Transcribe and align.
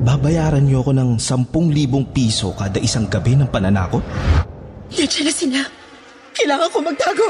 Babayaran 0.00 0.64
niyo 0.64 0.80
ako 0.80 0.96
ng 0.96 1.10
10,000 1.20 2.16
piso 2.16 2.56
kada 2.56 2.80
isang 2.80 3.04
gabi 3.04 3.36
ng 3.36 3.52
pananakot? 3.52 4.00
Nandiyan 4.96 5.24
na 5.28 5.32
sila. 5.32 5.60
Kailangan 6.32 6.68
ko 6.72 6.78
magtago. 6.80 7.26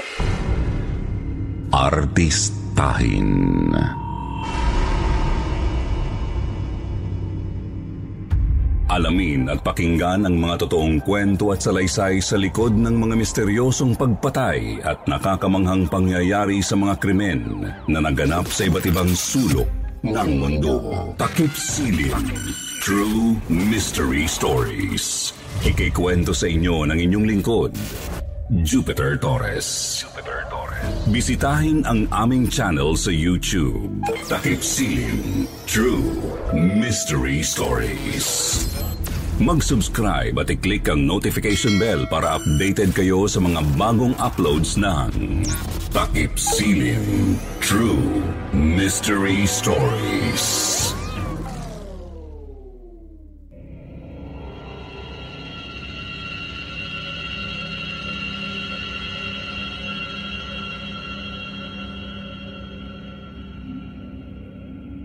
Artistahin. 1.75 3.31
Alamin 8.91 9.47
at 9.51 9.63
pakinggan 9.63 10.27
ang 10.27 10.35
mga 10.39 10.67
totoong 10.67 11.03
kwento 11.03 11.55
at 11.55 11.63
salaysay 11.63 12.19
sa 12.23 12.35
likod 12.39 12.75
ng 12.75 12.99
mga 12.99 13.15
misteryosong 13.19 13.95
pagpatay 13.95 14.83
at 14.83 14.99
nakakamanghang 15.11 15.87
pangyayari 15.87 16.59
sa 16.59 16.75
mga 16.75 16.99
krimen 16.99 17.71
na 17.87 17.99
naganap 18.03 18.51
sa 18.51 18.67
iba't 18.67 18.87
ibang 18.91 19.11
sulok 19.15 19.80
ng 20.05 20.31
mundo. 20.41 20.75
Takip 21.21 21.53
silim. 21.53 22.15
True 22.81 23.37
Mystery 23.53 24.25
Stories. 24.25 25.37
Ikikwento 25.61 26.33
sa 26.33 26.49
inyo 26.49 26.89
ng 26.89 26.97
inyong 26.97 27.27
lingkod, 27.29 27.71
Jupiter 28.65 29.21
Torres. 29.21 30.01
Jupiter 30.01 30.49
Torres. 30.49 30.89
Bisitahin 31.13 31.85
ang 31.85 32.09
aming 32.09 32.49
channel 32.49 32.97
sa 32.97 33.13
YouTube. 33.13 34.01
Takip 34.27 34.65
silim. 34.65 35.45
True 35.69 36.01
Mystery 36.57 37.45
Stories. 37.45 38.65
Mag-subscribe 39.41 40.37
at 40.37 40.53
i-click 40.53 40.85
ang 40.93 41.09
notification 41.09 41.81
bell 41.81 42.05
para 42.13 42.37
updated 42.37 42.93
kayo 42.93 43.25
sa 43.25 43.41
mga 43.41 43.65
bagong 43.81 44.13
uploads 44.21 44.77
ng 44.77 45.41
Takip 45.97 46.37
Silim 46.37 47.41
True 47.57 48.21
Mystery 48.53 49.49
Stories. 49.49 50.45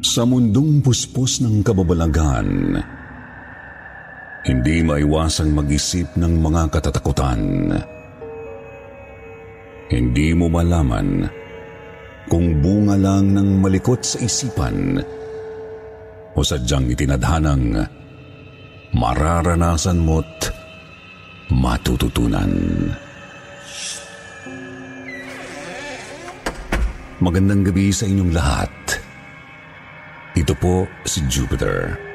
Sa 0.03 0.27
mundong 0.27 0.83
puspos 0.83 1.39
ng 1.39 1.63
kababalagan, 1.63 2.83
hindi 4.45 4.85
maiwasang 4.85 5.49
mag-isip 5.57 6.05
ng 6.13 6.37
mga 6.37 6.69
katatakutan. 6.69 7.73
Hindi 9.89 10.37
mo 10.37 10.45
malaman 10.53 11.25
kung 12.29 12.61
bunga 12.61 12.93
lang 12.93 13.33
ng 13.33 13.61
malikot 13.61 14.05
sa 14.05 14.21
isipan 14.21 15.01
o 16.37 16.39
sadyang 16.45 16.93
itinadhanang 16.93 17.89
mararanasan 18.93 19.97
mo't 19.97 20.53
matututunan. 21.49 22.53
Magandang 27.17 27.65
gabi 27.65 27.89
sa 27.89 28.05
inyong 28.05 28.29
lahat. 28.29 28.73
Ito 30.37 30.53
po 30.53 30.85
si 31.01 31.25
Jupiter. 31.25 32.14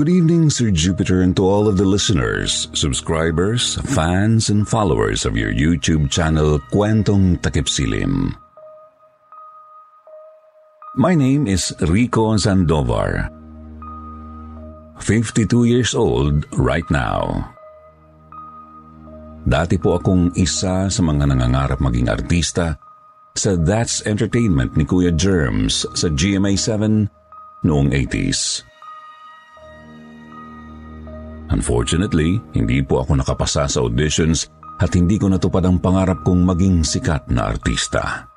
Good 0.00 0.16
evening, 0.16 0.48
Sir 0.48 0.72
Jupiter, 0.72 1.20
and 1.20 1.36
to 1.36 1.44
all 1.44 1.68
of 1.68 1.76
the 1.76 1.84
listeners, 1.84 2.72
subscribers, 2.72 3.76
fans, 3.92 4.48
and 4.48 4.64
followers 4.64 5.28
of 5.28 5.36
your 5.36 5.52
YouTube 5.52 6.08
channel, 6.08 6.56
Kwentong 6.72 7.36
Takipsilim. 7.44 8.32
My 10.96 11.12
name 11.12 11.44
is 11.44 11.76
Rico 11.84 12.32
Zandovar. 12.40 13.28
52 15.04 15.68
years 15.68 15.92
old 15.92 16.48
right 16.56 16.88
now. 16.88 17.52
Dati 19.44 19.76
po 19.76 20.00
akong 20.00 20.32
isa 20.32 20.88
sa 20.88 21.00
mga 21.04 21.28
nangangarap 21.28 21.76
maging 21.76 22.08
artista 22.08 22.80
sa 23.36 23.52
That's 23.52 24.00
Entertainment 24.08 24.80
ni 24.80 24.88
Kuya 24.88 25.12
Germs 25.12 25.84
sa 25.92 26.08
GMA7 26.08 27.04
noong 27.68 27.92
80s. 27.92 28.69
Unfortunately, 31.50 32.38
hindi 32.54 32.78
po 32.82 33.02
ako 33.02 33.18
nakapasa 33.18 33.66
sa 33.66 33.82
auditions 33.82 34.46
at 34.78 34.94
hindi 34.94 35.18
ko 35.18 35.26
natupad 35.28 35.66
ang 35.66 35.82
pangarap 35.82 36.22
kong 36.22 36.46
maging 36.46 36.86
sikat 36.86 37.26
na 37.28 37.50
artista. 37.50 38.30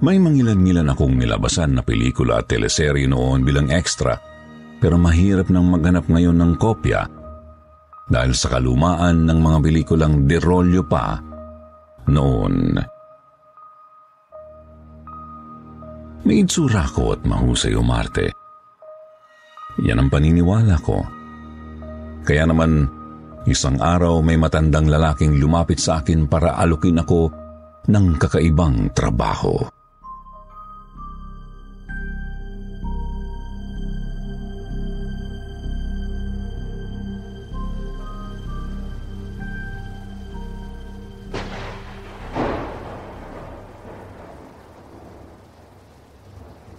May 0.00 0.16
mangilan-ngilan 0.16 0.88
akong 0.96 1.16
nilabasan 1.20 1.76
na 1.76 1.82
pelikula 1.84 2.40
at 2.40 2.48
teleserye 2.48 3.04
noon 3.04 3.44
bilang 3.44 3.68
extra 3.68 4.16
pero 4.80 4.96
mahirap 4.96 5.52
nang 5.52 5.68
maghanap 5.68 6.08
ngayon 6.08 6.40
ng 6.40 6.52
kopya 6.56 7.04
dahil 8.08 8.32
sa 8.32 8.48
kalumaan 8.56 9.28
ng 9.28 9.38
mga 9.38 9.58
pelikulang 9.60 10.24
derolyo 10.24 10.82
pa 10.88 11.20
noon. 12.08 12.80
May 16.24 16.44
itsura 16.44 16.88
ko 16.88 17.12
at 17.12 17.20
mahusay 17.24 17.76
umarte. 17.76 18.39
Yan 19.78 20.02
ang 20.02 20.08
paniniwala 20.10 20.74
ko. 20.82 21.06
Kaya 22.26 22.44
naman, 22.50 22.90
isang 23.46 23.78
araw 23.78 24.18
may 24.20 24.34
matandang 24.34 24.90
lalaking 24.90 25.38
lumapit 25.38 25.78
sa 25.78 26.02
akin 26.02 26.26
para 26.26 26.58
alukin 26.58 26.98
ako 26.98 27.30
ng 27.86 28.06
kakaibang 28.18 28.90
trabaho. 28.92 29.56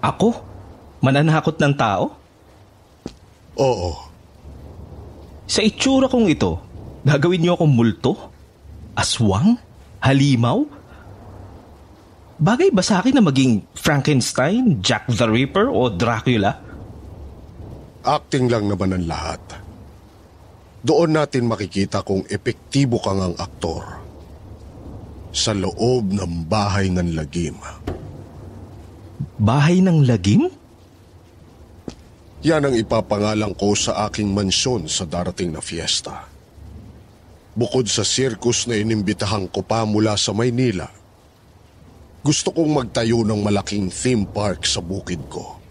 Ako? 0.02 0.34
Mananakot 1.02 1.58
ng 1.62 1.74
tao? 1.78 2.22
Oo. 3.62 3.92
Sa 5.46 5.62
itsura 5.62 6.10
kong 6.10 6.34
ito, 6.34 6.58
gagawin 7.06 7.46
niyo 7.46 7.54
akong 7.54 7.70
multo? 7.70 8.14
Aswang? 8.98 9.62
Halimaw? 10.02 10.66
Bagay 12.42 12.74
ba 12.74 12.82
sa 12.82 13.06
akin 13.06 13.22
na 13.22 13.24
maging 13.24 13.62
Frankenstein, 13.78 14.82
Jack 14.82 15.06
the 15.14 15.30
Ripper 15.30 15.70
o 15.70 15.94
Dracula? 15.94 16.58
Acting 18.02 18.50
lang 18.50 18.66
naman 18.66 18.98
ang 18.98 19.06
lahat. 19.06 19.62
Doon 20.82 21.14
natin 21.14 21.46
makikita 21.46 22.02
kung 22.02 22.26
epektibo 22.26 22.98
kang 22.98 23.22
ang 23.22 23.38
aktor 23.38 23.86
sa 25.30 25.54
loob 25.54 26.10
ng 26.10 26.50
bahay 26.50 26.90
ng 26.90 27.14
lagim. 27.14 27.62
Bahay 29.38 29.86
ng 29.86 30.02
lagim? 30.10 30.50
Yan 32.42 32.66
ang 32.66 32.74
ipapangalan 32.74 33.54
ko 33.54 33.78
sa 33.78 34.10
aking 34.10 34.34
mansyon 34.34 34.90
sa 34.90 35.06
darating 35.06 35.54
na 35.54 35.62
fiesta. 35.62 36.26
Bukod 37.54 37.86
sa 37.86 38.02
circus 38.02 38.66
na 38.66 38.82
inimbitahan 38.82 39.46
ko 39.46 39.62
pa 39.62 39.86
mula 39.86 40.18
sa 40.18 40.34
Maynila, 40.34 40.90
gusto 42.26 42.50
kong 42.50 42.74
magtayo 42.74 43.22
ng 43.22 43.46
malaking 43.46 43.94
theme 43.94 44.26
park 44.26 44.66
sa 44.66 44.82
bukid 44.82 45.22
ko. 45.30 45.62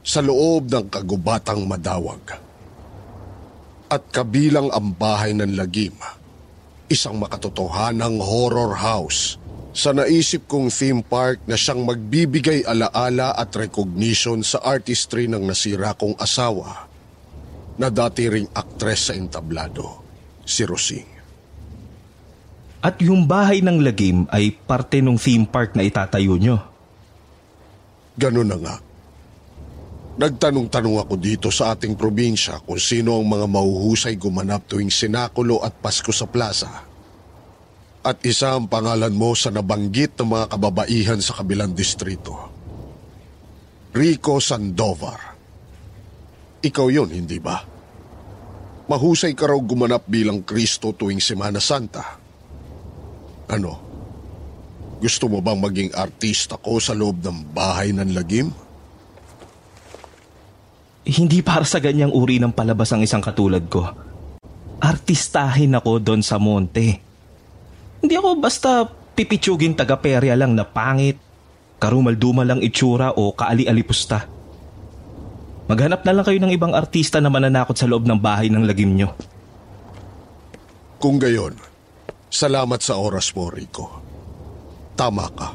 Sa 0.00 0.24
loob 0.24 0.72
ng 0.72 0.88
kagubatang 0.88 1.68
madawag. 1.68 2.24
At 3.92 4.08
kabilang 4.08 4.72
ang 4.72 4.96
bahay 4.96 5.36
ng 5.36 5.52
lagim, 5.52 5.92
isang 6.88 7.20
makatotohanang 7.20 8.16
horror 8.24 8.72
house 8.72 9.36
sa 9.72 9.96
naisip 9.96 10.44
kong 10.44 10.68
theme 10.68 11.00
park 11.00 11.48
na 11.48 11.56
siyang 11.56 11.88
magbibigay 11.88 12.60
alaala 12.68 13.32
at 13.32 13.56
recognition 13.56 14.44
sa 14.44 14.60
artistry 14.60 15.24
ng 15.24 15.48
nasira 15.48 15.96
kong 15.96 16.12
asawa 16.20 16.84
na 17.80 17.88
dati 17.88 18.28
ring 18.28 18.44
aktres 18.52 19.08
sa 19.08 19.16
entablado, 19.16 20.04
si 20.44 20.68
Rosing. 20.68 21.08
At 22.84 23.00
yung 23.00 23.24
bahay 23.24 23.64
ng 23.64 23.80
lagim 23.80 24.28
ay 24.28 24.52
parte 24.52 25.00
ng 25.00 25.16
theme 25.16 25.48
park 25.48 25.72
na 25.72 25.88
itatayo 25.88 26.36
nyo. 26.36 26.60
Ganun 28.20 28.52
na 28.52 28.58
nga. 28.60 28.76
Nagtanong-tanong 30.12 31.00
ako 31.00 31.14
dito 31.16 31.48
sa 31.48 31.72
ating 31.72 31.96
probinsya 31.96 32.60
kung 32.60 32.76
sino 32.76 33.16
ang 33.16 33.24
mga 33.24 33.48
mahuhusay 33.48 34.20
gumanap 34.20 34.68
tuwing 34.68 34.92
sinakulo 34.92 35.64
at 35.64 35.72
Pasko 35.80 36.12
sa 36.12 36.28
plaza 36.28 36.91
at 38.02 38.18
isa 38.26 38.58
ang 38.58 38.66
pangalan 38.66 39.14
mo 39.14 39.30
sa 39.38 39.54
nabanggit 39.54 40.18
ng 40.18 40.26
mga 40.26 40.46
kababaihan 40.58 41.20
sa 41.22 41.38
kabilang 41.38 41.70
distrito. 41.70 42.34
Rico 43.94 44.42
Sandoval. 44.42 45.20
Ikaw 46.62 46.86
yon, 46.90 47.10
hindi 47.14 47.38
ba? 47.38 47.62
Mahusay 48.90 49.38
ka 49.38 49.46
raw 49.46 49.58
gumanap 49.58 50.10
bilang 50.10 50.42
Kristo 50.42 50.90
tuwing 50.90 51.22
Semana 51.22 51.62
Santa. 51.62 52.18
Ano? 53.50 53.72
Gusto 54.98 55.30
mo 55.30 55.38
bang 55.42 55.58
maging 55.58 55.90
artista 55.94 56.58
ko 56.58 56.82
sa 56.82 56.94
loob 56.94 57.22
ng 57.22 57.54
bahay 57.54 57.94
ng 57.94 58.10
lagim? 58.14 58.50
Hindi 61.02 61.42
para 61.42 61.66
sa 61.66 61.82
ganyang 61.82 62.14
uri 62.14 62.38
ng 62.38 62.54
palabas 62.54 62.94
ang 62.94 63.02
isang 63.02 63.22
katulad 63.22 63.66
ko. 63.66 63.82
Artistahin 64.82 65.74
ako 65.78 65.98
doon 65.98 66.22
sa 66.22 66.38
monte. 66.38 67.11
Hindi 68.02 68.18
ako 68.18 68.28
basta 68.42 68.82
pipitsugin 69.14 69.78
taga-perya 69.78 70.34
lang 70.34 70.58
na 70.58 70.66
pangit, 70.66 71.16
karumal-dumal 71.78 72.42
lang 72.42 72.58
itsura 72.58 73.14
o 73.14 73.30
kaali-alipusta. 73.30 74.26
Maghanap 75.70 76.02
na 76.02 76.12
lang 76.12 76.24
kayo 76.26 76.38
ng 76.42 76.52
ibang 76.52 76.74
artista 76.74 77.22
na 77.22 77.30
mananakot 77.30 77.78
sa 77.78 77.86
loob 77.86 78.04
ng 78.04 78.18
bahay 78.18 78.50
ng 78.50 78.66
lagim 78.66 78.90
nyo. 78.98 79.14
Kung 80.98 81.22
gayon, 81.22 81.54
salamat 82.26 82.82
sa 82.82 82.98
oras 82.98 83.30
mo, 83.38 83.46
Rico. 83.46 83.86
Tama 84.98 85.26
ka. 85.30 85.48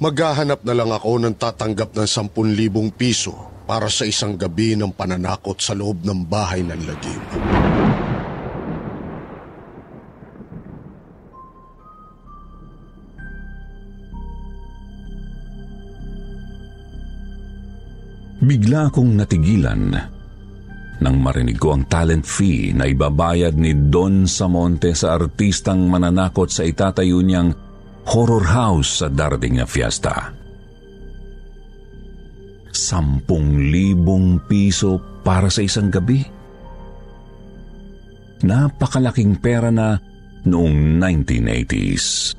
Maghahanap 0.00 0.64
na 0.64 0.74
lang 0.74 0.90
ako 0.90 1.22
ng 1.22 1.34
tatanggap 1.36 1.92
ng 1.92 2.08
10,000 2.08 2.90
piso 2.96 3.36
para 3.64 3.88
sa 3.88 4.04
isang 4.04 4.36
gabi 4.36 4.76
ng 4.76 4.92
pananakot 4.92 5.56
sa 5.60 5.72
loob 5.72 6.04
ng 6.04 6.24
bahay 6.28 6.60
ng 6.60 6.80
lagim. 6.84 7.22
Bigla 18.44 18.92
akong 18.92 19.16
natigilan 19.16 19.96
nang 21.00 21.16
marinig 21.18 21.58
ko 21.58 21.74
ang 21.74 21.88
talent 21.88 22.28
fee 22.28 22.70
na 22.76 22.86
ibabayad 22.86 23.56
ni 23.56 23.72
Don 23.90 24.28
Samonte 24.28 24.92
sa 24.94 25.18
artistang 25.18 25.88
mananakot 25.90 26.52
sa 26.52 26.62
itatayo 26.62 27.18
niyang 27.24 27.50
horror 28.08 28.44
house 28.44 29.02
sa 29.02 29.08
darating 29.08 29.58
na 29.58 29.66
fiesta. 29.66 30.30
Sampung 32.70 33.72
libong 33.72 34.44
piso 34.44 35.00
para 35.24 35.48
sa 35.48 35.64
isang 35.64 35.88
gabi. 35.88 36.20
Napakalaking 38.44 39.40
pera 39.40 39.72
na 39.72 39.96
noong 40.44 41.00
1980s. 41.00 42.36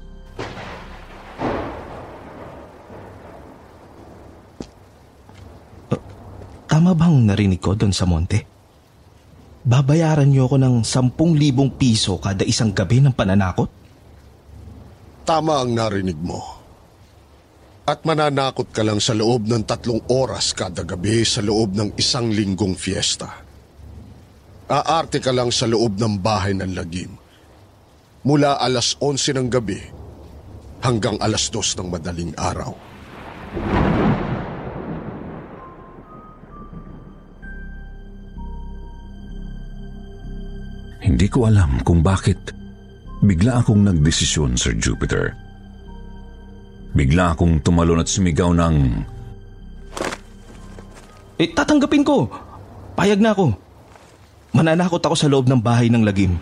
Tama 6.86 7.02
bang 7.02 7.18
narinig 7.26 7.58
ko 7.66 7.74
doon 7.74 7.90
sa 7.90 8.06
monte? 8.06 8.46
Babayaran 9.66 10.30
niyo 10.30 10.46
ako 10.46 10.62
ng 10.62 10.76
10,000 10.86 11.82
piso 11.82 12.22
kada 12.22 12.46
isang 12.46 12.78
gabi 12.78 13.02
ng 13.02 13.10
pananakot? 13.10 13.66
Tama 15.26 15.66
ang 15.66 15.74
narinig 15.74 16.14
mo. 16.22 16.46
At 17.90 18.06
mananakot 18.06 18.70
ka 18.70 18.86
lang 18.86 19.02
sa 19.02 19.18
loob 19.18 19.50
ng 19.50 19.66
tatlong 19.66 19.98
oras 20.14 20.54
kada 20.54 20.86
gabi 20.86 21.26
sa 21.26 21.42
loob 21.42 21.74
ng 21.74 21.98
isang 21.98 22.30
linggong 22.30 22.78
fiesta. 22.78 23.34
Aarte 24.70 25.18
ka 25.18 25.34
lang 25.34 25.50
sa 25.50 25.66
loob 25.66 25.98
ng 25.98 26.22
bahay 26.22 26.54
ng 26.54 26.70
lagim. 26.70 27.18
Mula 28.30 28.62
alas 28.62 28.94
11 29.02 29.34
ng 29.42 29.48
gabi 29.50 29.82
hanggang 30.86 31.18
alas 31.18 31.50
2 31.50 31.82
ng 31.82 31.88
madaling 31.90 32.38
araw. 32.38 32.78
Hindi 41.06 41.30
ko 41.30 41.46
alam 41.46 41.86
kung 41.86 42.02
bakit 42.02 42.50
bigla 43.22 43.62
akong 43.62 43.86
nagdesisyon, 43.86 44.58
Sir 44.58 44.74
Jupiter. 44.74 45.38
Bigla 46.98 47.38
akong 47.38 47.62
tumalon 47.62 48.02
at 48.02 48.10
sumigaw 48.10 48.50
ng... 48.58 48.76
Eh, 51.38 51.54
tatanggapin 51.54 52.02
ko. 52.02 52.26
Payag 52.98 53.22
na 53.22 53.38
ako. 53.38 53.54
Mananakot 54.56 55.04
ako 55.04 55.16
sa 55.20 55.30
loob 55.30 55.46
ng 55.46 55.62
bahay 55.62 55.94
ng 55.94 56.02
lagim. 56.02 56.42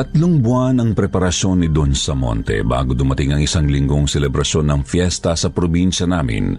Tatlong 0.00 0.40
buwan 0.40 0.80
ang 0.80 0.96
preparasyon 0.96 1.60
ni 1.60 1.68
Don 1.68 1.92
Samonte 1.92 2.64
bago 2.64 2.96
dumating 2.96 3.36
ang 3.36 3.44
isang 3.44 3.68
linggong 3.68 4.08
selebrasyon 4.08 4.72
ng 4.72 4.80
fiesta 4.88 5.36
sa 5.36 5.52
probinsya 5.52 6.08
namin. 6.08 6.56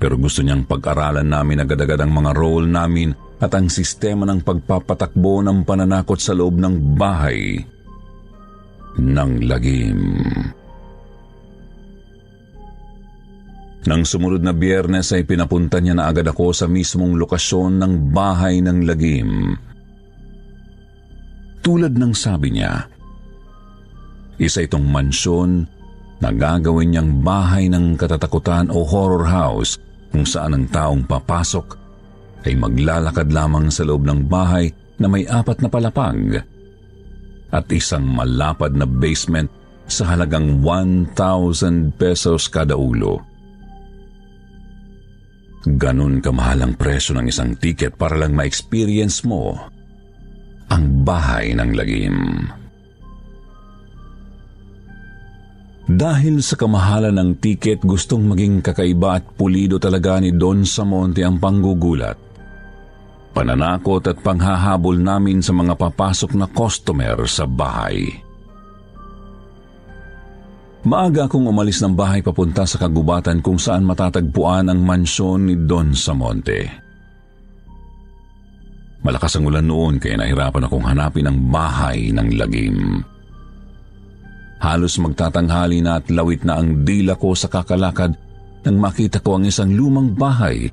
Pero 0.00 0.16
gusto 0.16 0.40
niyang 0.40 0.64
pag-aralan 0.64 1.28
namin 1.28 1.60
agad-agad 1.60 2.00
ang 2.00 2.16
mga 2.16 2.32
role 2.32 2.64
namin 2.64 3.12
at 3.44 3.52
ang 3.52 3.68
sistema 3.68 4.24
ng 4.24 4.40
pagpapatakbo 4.40 5.44
ng 5.44 5.68
pananakot 5.68 6.16
sa 6.16 6.32
loob 6.32 6.56
ng 6.56 6.96
bahay 6.96 7.60
ng 8.96 9.32
lagim. 9.44 10.00
Nang 13.84 14.00
sumunod 14.08 14.40
na 14.40 14.56
biyernes 14.56 15.12
ay 15.12 15.28
pinapunta 15.28 15.76
niya 15.76 15.92
na 15.92 16.08
agad 16.08 16.24
ako 16.24 16.56
sa 16.56 16.64
mismong 16.64 17.20
lokasyon 17.20 17.76
ng 17.76 18.16
bahay 18.16 18.64
ng 18.64 18.88
lagim. 18.88 19.60
Tulad 21.62 21.94
ng 21.98 22.14
sabi 22.14 22.54
niya, 22.54 22.86
isa 24.38 24.62
itong 24.62 24.86
mansyon 24.86 25.66
na 26.22 26.30
gagawin 26.30 26.94
niyang 26.94 27.22
bahay 27.22 27.66
ng 27.70 27.98
katatakutan 27.98 28.70
o 28.70 28.86
horror 28.86 29.26
house 29.26 29.78
kung 30.10 30.26
saan 30.26 30.54
ang 30.54 30.66
taong 30.70 31.02
papasok 31.06 31.66
ay 32.46 32.54
maglalakad 32.54 33.28
lamang 33.34 33.68
sa 33.68 33.82
loob 33.82 34.06
ng 34.06 34.26
bahay 34.30 34.70
na 34.98 35.06
may 35.10 35.26
apat 35.26 35.62
na 35.62 35.68
palapag 35.70 36.42
at 37.48 37.66
isang 37.72 38.06
malapad 38.06 38.74
na 38.74 38.86
basement 38.86 39.48
sa 39.88 40.14
halagang 40.14 40.60
1,000 40.60 41.96
pesos 41.96 42.46
kada 42.52 42.76
ulo. 42.76 43.24
Ganon 45.64 46.22
kamahal 46.22 46.62
ang 46.62 46.74
presyo 46.78 47.18
ng 47.18 47.26
isang 47.26 47.56
ticket 47.58 47.98
para 47.98 48.14
lang 48.14 48.36
ma-experience 48.36 49.26
mo 49.26 49.58
ang 50.68 51.04
bahay 51.04 51.56
ng 51.56 51.70
lagim. 51.72 52.18
Dahil 55.88 56.44
sa 56.44 56.52
kamahalan 56.60 57.16
ng 57.16 57.30
tiket, 57.40 57.80
gustong 57.80 58.28
maging 58.28 58.60
kakaiba 58.60 59.16
at 59.16 59.24
pulido 59.40 59.80
talaga 59.80 60.20
ni 60.20 60.36
Don 60.36 60.68
Samonte 60.68 61.24
ang 61.24 61.40
panggugulat. 61.40 62.28
pananakot 63.32 64.02
at 64.10 64.18
panghahabol 64.18 64.98
namin 64.98 65.38
sa 65.38 65.54
mga 65.54 65.78
papasok 65.78 66.34
na 66.34 66.50
customer 66.50 67.22
sa 67.30 67.46
bahay. 67.46 68.10
Maaga 70.82 71.30
akong 71.30 71.46
umalis 71.46 71.78
ng 71.78 71.94
bahay 71.94 72.18
papunta 72.18 72.66
sa 72.66 72.82
kagubatan 72.82 73.38
kung 73.38 73.54
saan 73.54 73.86
matatagpuan 73.86 74.66
ang 74.66 74.82
mansyon 74.82 75.46
ni 75.46 75.54
Don 75.54 75.94
Samonte. 75.94 76.87
Malakas 79.08 79.40
ang 79.40 79.48
ulan 79.48 79.64
noon 79.64 79.96
kaya 79.96 80.20
nahirapan 80.20 80.68
akong 80.68 80.84
hanapin 80.84 81.24
ang 81.24 81.48
bahay 81.48 82.12
ng 82.12 82.28
lagim. 82.36 83.00
Halos 84.60 85.00
magtatanghali 85.00 85.80
na 85.80 85.96
at 85.96 86.12
lawit 86.12 86.44
na 86.44 86.60
ang 86.60 86.84
dila 86.84 87.16
ko 87.16 87.32
sa 87.32 87.48
kakalakad 87.48 88.12
nang 88.68 88.76
makita 88.76 89.24
ko 89.24 89.40
ang 89.40 89.48
isang 89.48 89.72
lumang 89.72 90.12
bahay 90.12 90.68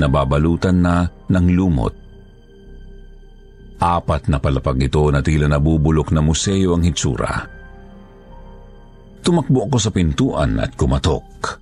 nababalutan 0.00 0.80
na 0.80 1.04
ng 1.28 1.46
lumot. 1.52 1.92
Apat 3.80 4.32
na 4.32 4.40
palapag 4.40 4.80
ito 4.88 5.04
na 5.12 5.20
tila 5.20 5.44
nabubulok 5.44 6.16
na 6.16 6.24
museo 6.24 6.72
ang 6.72 6.84
hitsura. 6.88 7.44
Tumakbo 9.20 9.68
ako 9.68 9.76
sa 9.76 9.92
pintuan 9.92 10.56
at 10.56 10.72
kumatok. 10.72 11.60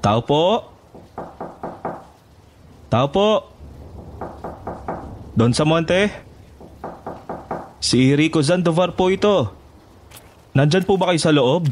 Tao 0.00 0.24
po? 0.24 0.64
Tao 2.88 3.06
po? 3.12 3.28
Don 5.36 5.52
Samonte? 5.52 6.08
Si 7.84 8.16
Rico 8.16 8.40
Zandovar 8.40 8.96
po 8.96 9.12
ito. 9.12 9.52
Nandyan 10.56 10.88
po 10.88 10.96
ba 10.96 11.12
kayo 11.12 11.20
sa 11.20 11.36
loob? 11.36 11.68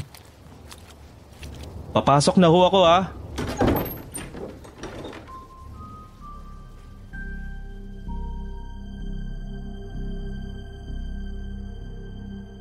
Papasok 1.97 2.37
na 2.37 2.53
ho 2.53 2.59
ako 2.69 2.81
ah. 2.85 3.09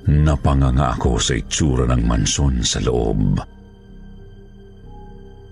Napanganga 0.08 0.96
ako 0.96 1.20
sa 1.20 1.36
itsura 1.36 1.84
ng 1.92 2.08
mansyon 2.08 2.64
sa 2.64 2.80
loob. 2.80 3.57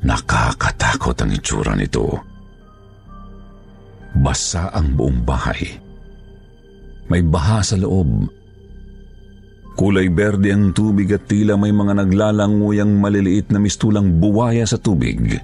Nakakatakot 0.06 1.18
ang 1.18 1.32
itsura 1.34 1.74
nito. 1.74 2.14
Basa 4.16 4.70
ang 4.70 4.94
buong 4.94 5.26
bahay. 5.26 5.82
May 7.10 7.26
baha 7.26 7.66
sa 7.66 7.76
loob 7.76 8.30
Kulay 9.76 10.08
berde 10.08 10.56
ang 10.56 10.72
tubig 10.72 11.12
at 11.12 11.28
tila 11.28 11.60
may 11.60 11.76
mga 11.76 12.00
naglalanguyang 12.00 12.96
maliliit 12.96 13.52
na 13.52 13.60
mistulang 13.60 14.24
buwaya 14.24 14.64
sa 14.64 14.80
tubig. 14.80 15.36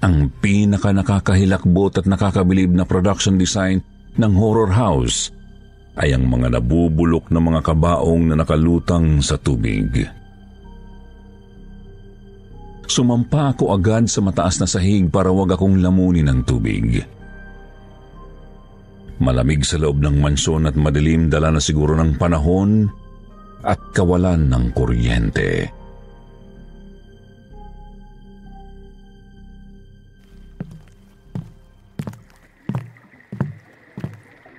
Ang 0.00 0.32
pinaka 0.40 0.88
nakakahilakbot 0.90 2.00
at 2.00 2.08
nakakabilib 2.08 2.72
na 2.72 2.88
production 2.88 3.36
design 3.36 3.84
ng 4.16 4.32
horror 4.32 4.72
house 4.72 5.28
ay 6.00 6.16
ang 6.16 6.24
mga 6.24 6.56
nabubulok 6.56 7.28
na 7.28 7.44
mga 7.44 7.60
kabaong 7.60 8.32
na 8.32 8.40
nakalutang 8.40 9.20
sa 9.20 9.36
tubig. 9.36 10.08
Sumampa 12.92 13.56
ako 13.56 13.72
agad 13.72 14.04
sa 14.04 14.20
mataas 14.20 14.60
na 14.60 14.68
sahig 14.68 15.08
para 15.08 15.32
wag 15.32 15.56
akong 15.56 15.80
lamunin 15.80 16.28
ng 16.28 16.44
tubig. 16.44 17.00
Malamig 19.16 19.64
sa 19.64 19.80
loob 19.80 20.04
ng 20.04 20.20
mansyon 20.20 20.68
at 20.68 20.76
madilim 20.76 21.32
dala 21.32 21.56
na 21.56 21.56
siguro 21.56 21.96
ng 21.96 22.20
panahon 22.20 22.92
at 23.64 23.80
kawalan 23.96 24.44
ng 24.44 24.76
kuryente. 24.76 25.72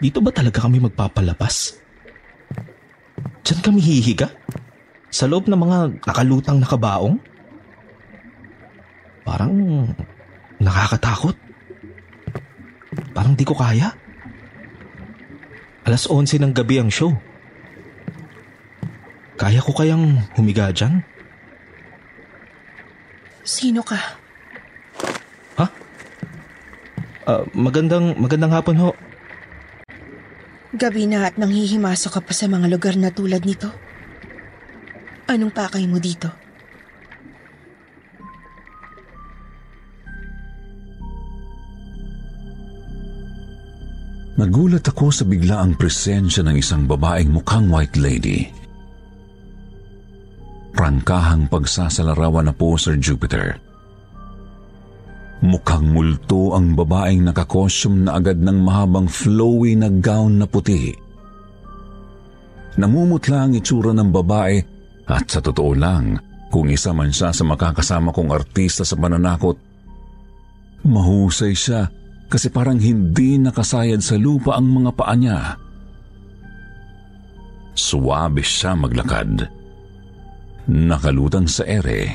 Dito 0.02 0.26
ba 0.26 0.34
talaga 0.34 0.66
kami 0.66 0.82
magpapalabas? 0.82 1.78
Diyan 3.46 3.60
kami 3.62 3.78
hihiga? 3.78 4.34
Sa 5.14 5.30
loob 5.30 5.46
ng 5.46 5.60
mga 5.62 5.78
nakalutang 6.10 6.58
nakabaong? 6.58 7.33
Parang 9.24 9.52
nakakatakot. 10.60 11.36
Parang 13.16 13.34
di 13.36 13.44
ko 13.48 13.56
kaya. 13.56 13.96
Alas 15.84 16.08
11 16.08 16.40
ng 16.40 16.54
gabi 16.56 16.80
ang 16.80 16.92
show. 16.92 17.12
Kaya 19.40 19.60
ko 19.60 19.76
kayang 19.76 20.24
humiga 20.40 20.72
dyan? 20.72 21.04
Sino 23.44 23.84
ka? 23.84 24.00
Ha? 25.60 25.68
Uh, 27.28 27.44
magandang, 27.52 28.16
magandang 28.16 28.56
hapon 28.56 28.80
ho. 28.80 28.90
Gabi 30.74 31.06
na 31.06 31.28
at 31.28 31.36
nanghihimasok 31.36 32.20
ka 32.20 32.22
pa 32.24 32.34
sa 32.34 32.48
mga 32.48 32.72
lugar 32.72 32.96
na 32.96 33.12
tulad 33.12 33.44
nito. 33.44 33.68
Anong 35.28 35.52
pakay 35.52 35.88
mo 35.88 36.00
dito? 36.00 36.43
Nagulat 44.34 44.82
ako 44.90 45.14
sa 45.14 45.24
biglaang 45.30 45.78
presensya 45.78 46.42
ng 46.42 46.58
isang 46.58 46.90
babaeng 46.90 47.30
mukhang 47.30 47.70
white 47.70 47.94
lady. 48.02 48.50
Prangkahang 50.74 51.46
pagsasalarawan 51.54 52.50
na 52.50 52.54
po, 52.54 52.74
Sir 52.74 52.98
Jupiter. 52.98 53.62
Mukhang 55.46 55.86
multo 55.86 56.58
ang 56.58 56.74
babaeng 56.74 57.30
nakakosyum 57.30 58.10
na 58.10 58.18
agad 58.18 58.42
ng 58.42 58.58
mahabang 58.58 59.06
flowy 59.06 59.78
na 59.78 59.94
gown 59.94 60.42
na 60.42 60.50
puti. 60.50 60.90
Namumutla 62.82 63.46
ang 63.46 63.54
itsura 63.54 63.94
ng 63.94 64.10
babae 64.10 64.58
at 65.06 65.30
sa 65.30 65.46
totoo 65.46 65.78
lang, 65.78 66.18
kung 66.50 66.74
isa 66.74 66.90
man 66.90 67.14
siya 67.14 67.30
sa 67.30 67.46
makakasama 67.46 68.10
kong 68.10 68.34
artista 68.34 68.82
sa 68.82 68.98
pananakot, 68.98 69.62
mahusay 70.82 71.54
siya 71.54 71.86
kasi 72.28 72.50
parang 72.50 72.82
hindi 72.82 73.38
nakasayad 73.38 74.02
sa 74.02 74.18
lupa 74.18 74.58
ang 74.58 74.68
mga 74.70 74.92
paa 74.94 75.16
niya. 75.16 75.40
Suwabe 77.74 78.46
siya 78.46 78.78
maglakad. 78.78 79.50
Nakalutang 80.70 81.50
sa 81.50 81.66
ere. 81.66 82.10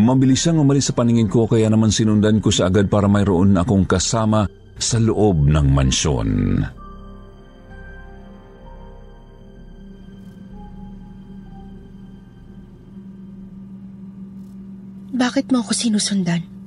Mabilis 0.00 0.46
siyang 0.46 0.62
umalis 0.62 0.88
sa 0.88 0.96
paningin 0.96 1.28
ko 1.28 1.44
kaya 1.44 1.68
naman 1.68 1.92
sinundan 1.92 2.40
ko 2.40 2.48
siya 2.48 2.72
agad 2.72 2.88
para 2.88 3.10
mayroon 3.10 3.58
akong 3.58 3.84
kasama 3.84 4.48
sa 4.80 4.96
loob 4.96 5.44
ng 5.44 5.66
mansyon. 5.70 6.30
Bakit 15.20 15.52
mo 15.52 15.60
ako 15.60 15.76
sinusundan? 15.76 16.59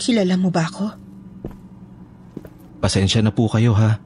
Kilala 0.00 0.34
mo 0.40 0.48
ba 0.48 0.64
ako? 0.64 0.84
Pasensya 2.80 3.20
na 3.20 3.28
po 3.28 3.44
kayo 3.52 3.76
ha. 3.76 4.00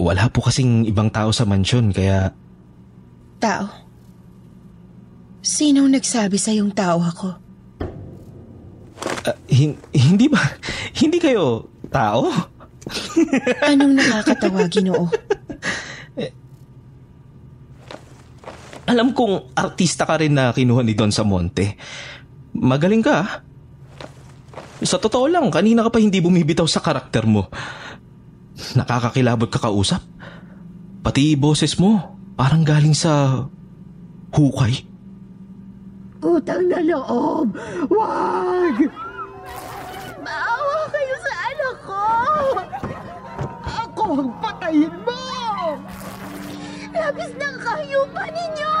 Wala 0.00 0.32
po 0.32 0.40
kasing 0.40 0.88
ibang 0.88 1.12
tao 1.12 1.28
sa 1.28 1.44
mansyon 1.44 1.92
kaya... 1.92 2.32
Tao? 3.36 3.68
Sinong 5.44 5.92
nagsabi 5.92 6.40
sa 6.40 6.56
yung 6.56 6.72
tao 6.72 7.04
ako? 7.04 7.28
Uh, 9.28 9.36
hin- 9.52 9.76
hindi 9.92 10.32
ba? 10.32 10.40
Hindi 10.96 11.20
kayo 11.20 11.68
tao? 11.92 12.32
Anong 13.60 13.92
nakakatawa, 14.00 14.64
Ginoo? 14.72 15.12
Alam 18.88 19.12
kong 19.12 19.52
artista 19.54 20.08
ka 20.08 20.16
rin 20.18 20.34
na 20.34 20.50
kinuha 20.50 20.80
ni 20.82 20.96
Don 20.96 21.12
Samonte. 21.12 21.76
Magaling 22.56 23.04
ka. 23.04 23.44
Sa 24.80 24.96
totoo 24.96 25.28
lang, 25.28 25.52
kanina 25.52 25.84
ka 25.84 25.92
pa 25.92 25.98
hindi 26.00 26.24
bumibitaw 26.24 26.64
sa 26.64 26.80
karakter 26.80 27.28
mo. 27.28 27.52
Nakakakilabot 28.76 29.52
ka 29.52 29.60
kausap. 29.60 30.00
Pati 31.04 31.36
boses 31.36 31.76
mo, 31.76 32.16
parang 32.36 32.64
galing 32.64 32.96
sa 32.96 33.44
hukay. 34.32 34.84
Utang 36.20 36.68
na 36.68 36.80
loob! 36.84 37.56
Wag! 37.88 38.76
Maawa 40.20 40.78
kayo 40.92 41.16
sa 41.24 41.32
anak 41.48 41.76
ko! 41.84 42.04
Ako 43.64 44.04
ang 44.20 44.32
patayin 44.44 44.96
mo! 45.04 45.24
Labis 46.92 47.32
ng 47.36 47.56
kahiyupan 47.64 48.30
ninyo! 48.32 48.76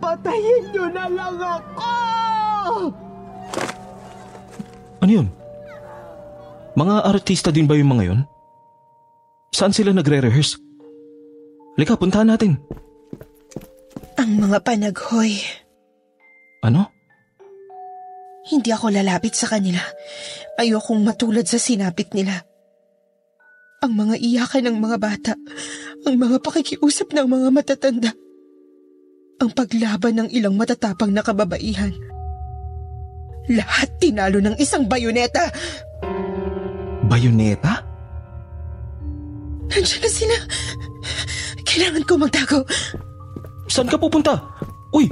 Patayin 0.00 0.64
nyo 0.72 0.84
na 0.88 1.06
lang 1.12 1.36
ako! 1.36 1.92
Ano 5.06 5.22
yun? 5.22 5.30
Mga 6.74 7.06
artista 7.06 7.54
din 7.54 7.70
ba 7.70 7.78
yung 7.78 7.94
mga 7.94 8.10
yun? 8.10 8.20
Saan 9.54 9.70
sila 9.70 9.94
nagre-rehearse? 9.94 10.58
Lika, 11.78 11.94
puntahan 11.94 12.26
natin. 12.26 12.58
Ang 14.18 14.42
Mga 14.42 14.66
panaghoy. 14.66 15.38
Ano? 16.66 16.90
Hindi 18.50 18.74
ako 18.74 18.90
lalapit 18.90 19.38
sa 19.38 19.46
kanila. 19.46 19.78
Ayokong 20.58 21.06
matulad 21.06 21.46
sa 21.46 21.62
sinapit 21.62 22.10
nila. 22.10 22.42
Ang 23.86 23.94
mga 23.94 24.18
iyakan 24.18 24.74
ng 24.74 24.76
mga 24.82 24.98
bata, 24.98 25.32
ang 26.02 26.18
mga 26.18 26.42
pakikiusap 26.42 27.14
ng 27.14 27.30
mga 27.30 27.48
matatanda, 27.54 28.10
ang 29.38 29.54
paglaban 29.54 30.18
ng 30.18 30.28
ilang 30.34 30.58
matatapang 30.58 31.14
na 31.14 31.22
kababaihan. 31.22 31.94
Lahat 33.46 33.88
tinalo 34.02 34.42
ng 34.42 34.58
isang 34.58 34.90
bayoneta. 34.90 35.50
Bayoneta? 37.06 37.78
Nandiyan 39.70 40.00
na 40.02 40.10
sila. 40.10 40.36
Kailangan 41.62 42.04
ko 42.06 42.12
magtago. 42.18 42.60
Saan 43.70 43.90
ka 43.90 43.98
pupunta? 43.98 44.34
Uy! 44.94 45.06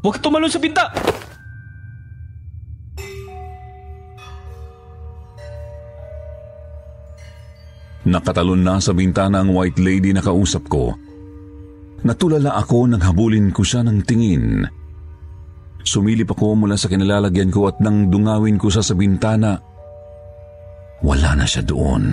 Huwag 0.00 0.20
tumalon 0.22 0.48
sa 0.48 0.60
binta! 0.60 0.86
Nakatalon 8.06 8.62
na 8.62 8.78
sa 8.78 8.94
bintana 8.94 9.42
ang 9.42 9.50
white 9.50 9.82
lady 9.82 10.14
na 10.14 10.22
kausap 10.22 10.70
ko. 10.70 10.94
Natulala 12.06 12.54
ako 12.54 12.86
nang 12.86 13.02
habulin 13.02 13.50
ko 13.50 13.66
siya 13.66 13.82
ng 13.82 14.06
tingin. 14.06 14.62
Sumilip 15.86 16.34
ako 16.34 16.66
mula 16.66 16.74
sa 16.74 16.90
kinalalagyan 16.90 17.54
ko 17.54 17.70
at 17.70 17.78
nang 17.78 18.10
dungawin 18.10 18.58
ko 18.58 18.66
sa 18.66 18.82
sa 18.82 18.98
bintana, 18.98 19.54
wala 20.98 21.38
na 21.38 21.46
siya 21.46 21.62
doon. 21.62 22.04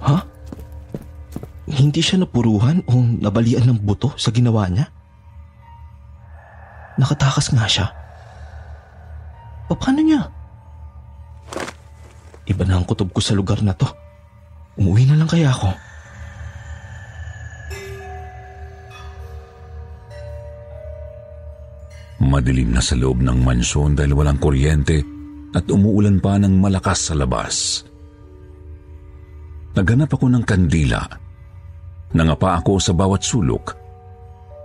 Ha? 0.00 0.16
Hindi 1.68 2.00
siya 2.00 2.24
napuruhan 2.24 2.88
o 2.88 3.04
nabalian 3.20 3.68
ng 3.68 3.84
buto 3.84 4.16
sa 4.16 4.32
ginawa 4.32 4.64
niya? 4.72 4.88
Nakatakas 6.96 7.52
nga 7.52 7.68
siya. 7.68 7.86
Paano 9.68 10.00
niya? 10.00 10.24
Iba 12.48 12.64
na 12.64 12.80
ang 12.80 12.88
kutob 12.88 13.12
ko 13.12 13.20
sa 13.20 13.36
lugar 13.36 13.60
na 13.60 13.76
to. 13.76 13.84
Umuwi 14.80 15.04
na 15.04 15.20
lang 15.20 15.28
kaya 15.28 15.52
ako. 15.52 15.93
Madilim 22.24 22.72
na 22.72 22.80
sa 22.80 22.96
loob 22.96 23.20
ng 23.20 23.44
mansyon 23.44 23.92
dahil 23.92 24.16
walang 24.16 24.40
kuryente 24.40 25.04
at 25.52 25.68
umuulan 25.68 26.18
pa 26.24 26.40
ng 26.40 26.56
malakas 26.56 27.12
sa 27.12 27.14
labas. 27.14 27.84
Naghanap 29.76 30.08
ako 30.08 30.32
ng 30.32 30.44
kandila. 30.48 31.04
Nangapa 32.16 32.64
ako 32.64 32.80
sa 32.80 32.96
bawat 32.96 33.20
sulok. 33.20 33.76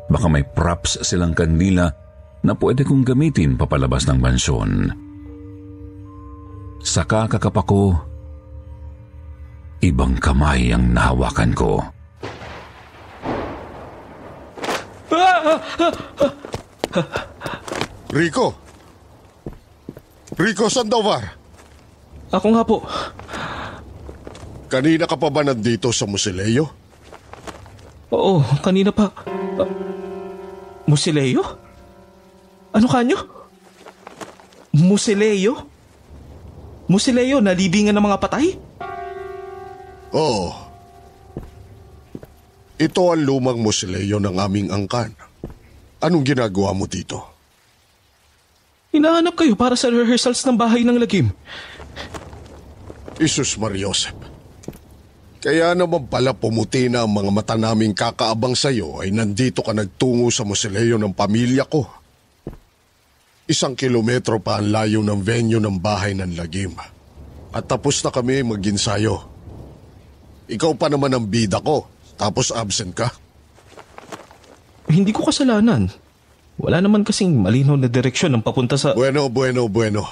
Baka 0.07 0.27
may 0.31 0.47
props 0.47 1.03
silang 1.03 1.35
kandila 1.35 1.91
na 2.47 2.55
pwede 2.55 2.87
kong 2.87 3.03
gamitin 3.03 3.59
papalabas 3.59 4.07
ng 4.07 4.17
mansyon. 4.23 4.71
Sa 6.79 7.03
kakakap 7.03 7.59
ako, 7.59 7.99
ibang 9.83 10.15
kamay 10.15 10.71
ang 10.71 10.95
nahawakan 10.95 11.51
ko. 11.51 11.83
Rico! 18.09 18.57
Rico 20.33 20.65
Sandoval! 20.65 21.21
Ako 22.33 22.47
nga 22.57 22.63
po. 22.65 22.81
Kanina 24.69 25.05
ka 25.05 25.17
pa 25.17 25.29
ba 25.29 25.45
nandito 25.45 25.93
sa 25.93 26.09
Musileo? 26.09 26.65
Oo, 28.09 28.41
kanina 28.65 28.89
pa. 28.89 29.13
Uh, 29.57 29.69
Musileo? 30.89 31.41
Ano 32.73 32.87
kanyo? 32.89 33.17
Musileo? 34.73 35.53
Musileo 36.89 37.41
na 37.41 37.53
libingan 37.53 37.93
ng 37.93 38.05
mga 38.09 38.21
patay? 38.21 38.57
Oo. 40.13 40.49
Ito 42.81 43.01
ang 43.13 43.21
lumang 43.21 43.61
Musileo 43.61 44.17
ng 44.17 44.37
aming 44.37 44.73
angkan. 44.73 45.13
Anong 46.01 46.25
ginagawa 46.25 46.73
mo 46.73 46.89
dito? 46.89 47.38
Hinahanap 48.89 49.37
kayo 49.37 49.53
para 49.53 49.77
sa 49.77 49.93
rehearsals 49.93 50.41
ng 50.49 50.57
bahay 50.57 50.81
ng 50.81 50.97
lagim. 50.97 51.29
Isus 53.21 53.53
Mariosep. 53.61 54.17
Kaya 55.39 55.71
naman 55.77 56.09
pala 56.09 56.33
pumuti 56.35 56.89
na 56.91 57.05
ang 57.05 57.11
mga 57.13 57.31
mata 57.31 57.55
naming 57.55 57.95
kakaabang 57.95 58.57
sa'yo 58.57 58.99
ay 58.99 59.13
nandito 59.13 59.63
ka 59.63 59.71
nagtungo 59.71 60.27
sa 60.33 60.43
musileo 60.43 60.99
ng 60.99 61.15
pamilya 61.15 61.63
ko. 61.69 61.87
Isang 63.47 63.77
kilometro 63.77 64.41
pa 64.43 64.59
ang 64.59 64.67
layo 64.73 64.99
ng 65.05 65.21
venue 65.21 65.61
ng 65.61 65.77
bahay 65.79 66.17
ng 66.17 66.35
lagim. 66.35 66.75
At 67.55 67.65
tapos 67.69 68.03
na 68.03 68.11
kami 68.11 68.41
mag-insayo. 68.43 69.25
Ikaw 70.49 70.71
pa 70.75 70.89
naman 70.89 71.13
ang 71.13 71.25
bida 71.29 71.61
ko, 71.61 71.85
tapos 72.17 72.49
absent 72.49 72.93
ka. 72.97 73.09
Hindi 74.89 75.13
ko 75.13 75.29
kasalanan. 75.29 76.08
Wala 76.59 76.83
naman 76.83 77.07
kasing 77.07 77.39
malinaw 77.39 77.79
na 77.79 77.87
direksyon 77.87 78.35
ng 78.35 78.43
papunta 78.43 78.75
sa... 78.75 78.91
Bueno, 78.91 79.31
bueno, 79.31 79.71
bueno. 79.71 80.03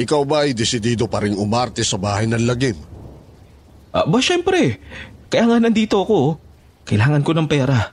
Ikaw 0.00 0.20
ba 0.24 0.48
ay 0.48 0.56
desidido 0.56 1.04
pa 1.12 1.20
rin 1.20 1.36
umarte 1.36 1.84
sa 1.84 2.00
bahay 2.00 2.24
ng 2.24 2.48
lagim? 2.48 2.80
Ah, 3.92 4.08
ba 4.08 4.16
syempre. 4.24 4.80
Kaya 5.28 5.44
nga 5.44 5.60
nandito 5.60 6.00
ako. 6.00 6.40
Kailangan 6.88 7.20
ko 7.20 7.36
ng 7.36 7.48
pera. 7.52 7.92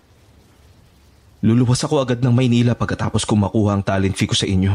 Luluwas 1.44 1.84
ako 1.84 2.00
agad 2.00 2.24
ng 2.24 2.32
Maynila 2.32 2.80
pagkatapos 2.80 3.28
ko 3.28 3.36
makuha 3.36 3.76
ang 3.76 3.84
talent 3.84 4.16
fee 4.16 4.32
ko 4.32 4.34
sa 4.34 4.48
inyo. 4.48 4.74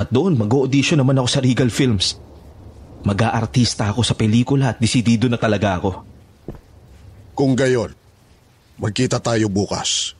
At 0.00 0.08
doon, 0.08 0.40
mag-audition 0.40 0.96
naman 0.96 1.20
ako 1.20 1.28
sa 1.28 1.44
Regal 1.44 1.68
Films. 1.68 2.16
Mag-aartista 3.04 3.92
ako 3.92 4.00
sa 4.02 4.16
pelikula 4.16 4.72
at 4.72 4.80
desidido 4.80 5.28
na 5.28 5.36
talaga 5.36 5.78
ako. 5.78 6.02
Kung 7.36 7.52
gayon, 7.54 7.92
magkita 8.80 9.22
tayo 9.22 9.46
bukas. 9.52 10.17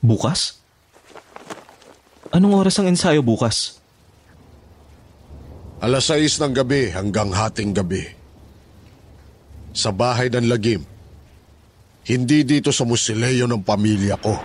Bukas? 0.00 0.56
Anong 2.32 2.56
oras 2.56 2.80
ang 2.80 2.88
ensayo 2.88 3.20
bukas? 3.20 3.76
Alas 5.84 6.08
6 6.08 6.40
ng 6.40 6.52
gabi 6.56 6.88
hanggang 6.88 7.28
hating 7.28 7.76
gabi. 7.76 8.08
Sa 9.76 9.92
bahay 9.92 10.32
ng 10.32 10.48
lagim. 10.48 10.84
Hindi 12.08 12.48
dito 12.48 12.72
sa 12.72 12.88
musileo 12.88 13.44
ng 13.44 13.60
pamilya 13.60 14.16
ko. 14.24 14.40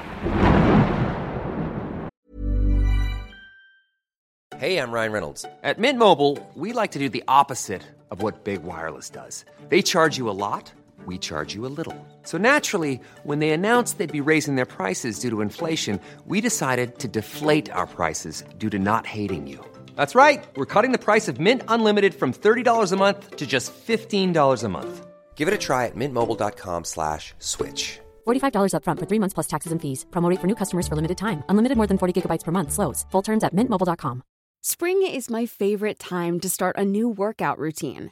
Hey, 4.60 4.80
I'm 4.80 4.91
Ryan 4.91 5.12
Reynolds. 5.12 5.44
At 5.63 5.80
Mint 5.80 6.00
Mobile, 6.00 6.39
we 6.56 6.76
like 6.76 6.91
to 6.96 7.00
do 7.00 7.08
the 7.08 7.24
opposite 7.28 7.84
of 8.12 8.24
what 8.24 8.44
Big 8.44 8.63
Wireless 8.63 9.08
does. 9.08 9.48
They 9.72 9.82
charge 9.84 10.20
you 10.20 10.28
a 10.28 10.36
lot, 10.36 10.72
we 11.08 11.15
charge 11.15 11.56
you 11.56 11.65
a 11.68 11.72
little. 11.72 11.96
So 12.26 12.38
naturally, 12.38 13.00
when 13.24 13.40
they 13.40 13.52
announced 13.52 13.98
they'd 13.98 14.12
be 14.24 14.30
raising 14.30 14.56
their 14.56 14.66
prices 14.66 15.20
due 15.20 15.30
to 15.30 15.42
inflation, 15.42 16.00
we 16.26 16.40
decided 16.40 17.00
to 17.00 17.08
deflate 17.10 17.70
our 17.70 17.88
prices 17.88 18.44
due 18.58 18.70
to 18.70 18.80
not 18.80 19.06
hating 19.06 19.48
you. 19.48 19.60
That's 19.96 20.16
right. 20.16 20.46
We're 20.56 20.66
cutting 20.74 20.94
the 20.94 21.06
price 21.08 21.28
of 21.28 21.40
Mint 21.40 21.64
Unlimited 21.68 22.14
from 22.16 22.32
$30 22.34 22.92
a 22.92 22.96
month 22.96 23.36
to 23.36 23.46
just 23.46 23.74
$15 23.74 24.64
a 24.64 24.70
month. 24.70 25.06
Give 25.36 25.50
it 25.50 25.54
a 25.54 25.58
try 25.58 25.86
at 25.86 25.96
mintmobile.com 25.96 26.86
slash 26.86 27.34
switch. 27.40 28.00
$45 28.26 28.74
upfront 28.74 29.00
for 29.00 29.06
three 29.06 29.20
months 29.20 29.34
plus 29.34 29.48
taxes 29.48 29.72
and 29.72 29.82
fees. 29.82 30.06
Promo 30.12 30.30
rate 30.30 30.40
for 30.40 30.48
new 30.48 30.56
customers 30.56 30.88
for 30.88 30.96
limited 30.96 31.18
time. 31.18 31.44
Unlimited 31.50 31.78
more 31.78 31.88
than 31.88 31.98
40 31.98 32.14
gigabytes 32.22 32.44
per 32.44 32.52
month. 32.52 32.72
Slows. 32.72 33.06
Full 33.12 33.22
terms 33.22 33.44
at 33.44 33.54
mintmobile.com. 33.54 34.24
Spring 34.64 35.04
is 35.06 35.30
my 35.30 35.46
favorite 35.46 36.00
time 36.00 36.40
to 36.40 36.50
start 36.50 36.76
a 36.76 36.84
new 36.84 37.08
workout 37.08 37.60
routine. 37.60 38.12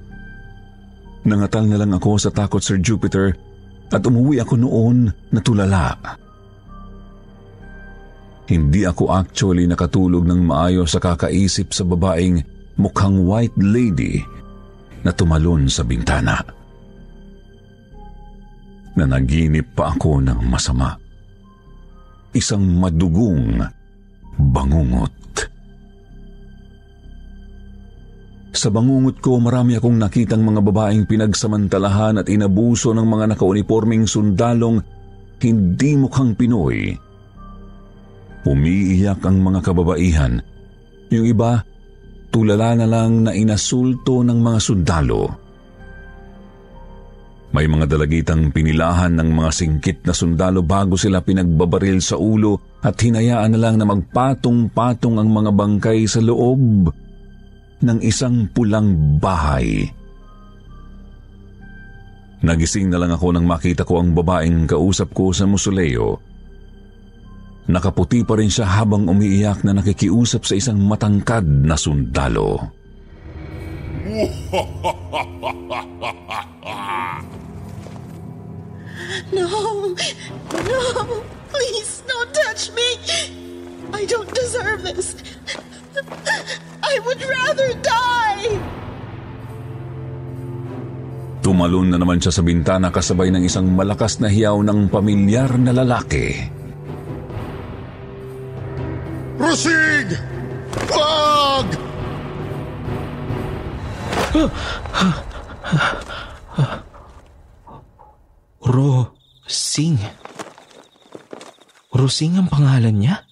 Nangatal 1.21 1.69
na 1.69 1.77
lang 1.77 1.93
ako 1.93 2.17
sa 2.17 2.33
takot 2.33 2.61
Sir 2.61 2.81
Jupiter 2.81 3.37
at 3.91 4.01
umuwi 4.01 4.41
ako 4.41 4.55
noon 4.57 5.11
na 5.29 5.39
tulala. 5.43 5.93
Hindi 8.49 8.83
ako 8.83 9.13
actually 9.13 9.69
nakatulog 9.69 10.25
ng 10.27 10.41
maayos 10.43 10.91
sa 10.91 10.99
kakaisip 10.99 11.71
sa 11.71 11.87
babaeng 11.87 12.41
mukhang 12.75 13.21
white 13.23 13.55
lady 13.59 14.19
na 15.05 15.13
tumalon 15.13 15.69
sa 15.71 15.85
bintana. 15.85 16.61
na 18.95 19.07
naginip 19.07 19.71
pa 19.75 19.95
ako 19.95 20.19
ng 20.19 20.39
masama. 20.51 20.95
Isang 22.35 22.63
madugong 22.79 23.59
bangungot. 24.39 25.20
Sa 28.51 28.67
bangungot 28.67 29.23
ko, 29.23 29.39
marami 29.39 29.79
akong 29.79 29.95
nakitang 29.95 30.43
mga 30.43 30.59
babaeng 30.59 31.07
pinagsamantalahan 31.07 32.19
at 32.19 32.27
inabuso 32.27 32.91
ng 32.91 33.07
mga 33.07 33.25
nakauniforming 33.35 34.03
sundalong 34.03 34.83
hindi 35.39 35.91
mukhang 35.95 36.35
Pinoy. 36.35 36.91
Umiiyak 38.43 39.23
ang 39.23 39.39
mga 39.39 39.59
kababaihan. 39.63 40.43
Yung 41.15 41.25
iba, 41.31 41.63
tulala 42.27 42.75
na 42.75 42.87
lang 42.87 43.23
na 43.23 43.31
inasulto 43.31 44.19
ng 44.19 44.39
mga 44.43 44.59
sundalo. 44.59 45.21
May 47.51 47.67
mga 47.67 47.87
dalagitang 47.87 48.51
pinilahan 48.55 49.11
ng 49.15 49.29
mga 49.31 49.51
singkit 49.51 49.97
na 50.07 50.15
sundalo 50.15 50.63
bago 50.63 50.95
sila 50.95 51.19
pinagbabaril 51.19 51.99
sa 51.99 52.15
ulo 52.15 52.79
at 52.79 52.95
hinayaan 52.95 53.51
na 53.55 53.59
lang 53.59 53.75
na 53.75 53.83
magpatong-patong 53.91 55.19
ang 55.19 55.27
mga 55.27 55.51
bangkay 55.51 56.07
sa 56.07 56.23
loob 56.23 56.87
ng 57.81 57.99
isang 58.05 58.49
pulang 58.53 59.17
bahay. 59.17 59.89
Nagising 62.41 62.89
na 62.89 62.97
lang 62.97 63.13
ako 63.13 63.37
nang 63.37 63.45
makita 63.45 63.85
ko 63.85 64.01
ang 64.01 64.17
babaeng 64.17 64.65
kausap 64.65 65.13
ko 65.13 65.29
sa 65.29 65.45
musuleo. 65.45 66.17
Nakaputi 67.69 68.25
pa 68.25 68.33
rin 68.33 68.49
siya 68.49 68.65
habang 68.65 69.05
umiiyak 69.05 69.61
na 69.61 69.77
nakikiusap 69.77 70.49
sa 70.49 70.57
isang 70.57 70.81
matangkad 70.81 71.45
na 71.45 71.77
sundalo. 71.77 72.57
No! 79.29 79.45
No! 80.49 80.79
Please, 81.53 82.01
don't 82.09 82.31
touch 82.33 82.73
me! 82.73 83.50
I 83.91 84.03
don't 84.07 84.31
deserve 84.33 84.83
this! 84.83 85.15
I 86.81 86.99
would 87.05 87.21
rather 87.23 87.69
die! 87.79 88.47
Tumalon 91.41 91.89
na 91.89 91.97
naman 91.97 92.21
siya 92.21 92.29
sa 92.29 92.45
bintana 92.45 92.93
kasabay 92.93 93.33
ng 93.33 93.43
isang 93.43 93.65
malakas 93.73 94.21
na 94.21 94.29
hiyaw 94.29 94.61
ng 94.61 94.93
pamilyar 94.93 95.57
na 95.57 95.73
lalaki. 95.73 96.37
Rosing! 99.41 100.13
Wag! 100.93 101.67
Rosing. 108.61 109.97
Rosing 111.91 112.33
ang 112.37 112.47
pangalan 112.47 113.01
niya? 113.01 113.30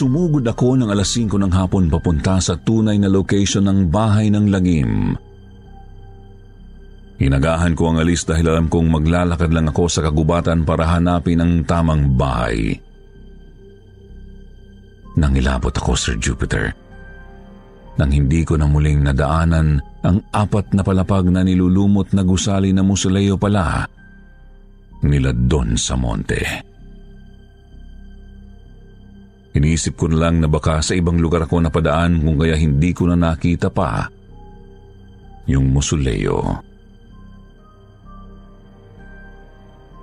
Sumugod 0.00 0.48
ako 0.48 0.80
ng 0.80 0.88
alas 0.88 1.12
5 1.12 1.36
ng 1.36 1.52
hapon 1.52 1.92
papunta 1.92 2.40
sa 2.40 2.56
tunay 2.56 2.96
na 2.96 3.12
location 3.12 3.68
ng 3.68 3.92
bahay 3.92 4.32
ng 4.32 4.48
lagim. 4.48 5.12
Inagahan 7.20 7.76
ko 7.76 7.92
ang 7.92 8.00
alis 8.00 8.24
dahil 8.24 8.48
alam 8.48 8.72
kong 8.72 8.88
maglalakad 8.88 9.52
lang 9.52 9.68
ako 9.68 9.92
sa 9.92 10.00
kagubatan 10.00 10.64
para 10.64 10.88
hanapin 10.88 11.44
ang 11.44 11.68
tamang 11.68 12.16
bahay. 12.16 12.80
Nangilabot 15.20 15.76
ako, 15.76 15.92
Sir 15.92 16.16
Jupiter. 16.16 16.72
Nang 18.00 18.08
hindi 18.08 18.40
ko 18.40 18.56
na 18.56 18.64
muling 18.64 19.04
nadaanan 19.04 19.84
ang 20.00 20.16
apat 20.32 20.72
na 20.72 20.80
palapag 20.80 21.28
na 21.28 21.44
nilulumot 21.44 22.16
na 22.16 22.24
gusali 22.24 22.72
na 22.72 22.80
musuleo 22.80 23.36
pala 23.36 23.84
nila 25.04 25.36
Don 25.36 25.76
sa 25.76 25.92
monte. 26.00 26.69
Iniisip 29.50 29.98
ko 29.98 30.06
na 30.06 30.28
lang 30.28 30.38
na 30.38 30.46
baka 30.46 30.78
sa 30.78 30.94
ibang 30.94 31.18
lugar 31.18 31.42
ako 31.42 31.58
napadaan 31.58 32.22
kung 32.22 32.38
kaya 32.38 32.54
hindi 32.54 32.94
ko 32.94 33.10
na 33.10 33.18
nakita 33.18 33.66
pa 33.66 34.06
yung 35.50 35.74
musuleo. 35.74 36.62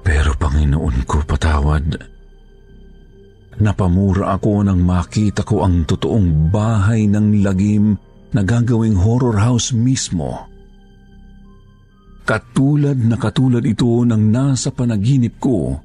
Pero 0.04 0.36
Panginoon 0.36 0.98
ko 1.08 1.24
patawad. 1.24 1.88
Napamura 3.58 4.36
ako 4.38 4.68
nang 4.68 4.84
makita 4.84 5.42
ko 5.42 5.64
ang 5.66 5.88
totoong 5.88 6.52
bahay 6.52 7.08
ng 7.10 7.42
lagim 7.42 7.96
na 8.36 8.44
gagawing 8.44 8.96
horror 9.00 9.40
house 9.40 9.72
mismo. 9.72 10.46
Katulad 12.28 13.00
na 13.00 13.16
katulad 13.16 13.64
ito 13.64 14.04
ng 14.04 14.24
nasa 14.30 14.70
panaginip 14.70 15.40
ko. 15.40 15.80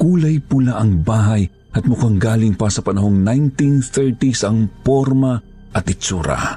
Kulay 0.00 0.40
pula 0.40 0.80
ang 0.80 1.04
bahay 1.04 1.44
at 1.74 1.82
mukhang 1.90 2.22
galing 2.22 2.54
pa 2.54 2.70
sa 2.70 2.86
panahong 2.86 3.18
1930s 3.26 4.46
ang 4.46 4.70
forma 4.86 5.42
at 5.74 5.84
itsura. 5.90 6.54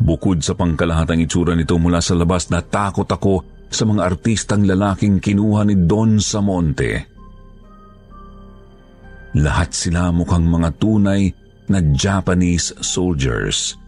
Bukod 0.00 0.44
sa 0.44 0.56
pangkalahatang 0.56 1.20
itsura 1.24 1.56
nito 1.56 1.76
mula 1.80 2.00
sa 2.00 2.16
labas, 2.16 2.48
natakot 2.52 3.08
ako 3.08 3.44
sa 3.72 3.84
mga 3.88 4.00
artistang 4.04 4.64
lalaking 4.64 5.20
kinuha 5.20 5.64
ni 5.64 5.76
Don 5.88 6.20
Samonte. 6.20 7.08
Lahat 9.36 9.70
sila 9.72 10.10
mukhang 10.10 10.44
mga 10.44 10.76
tunay 10.80 11.30
na 11.70 11.78
Japanese 11.94 12.74
soldiers. 12.82 13.78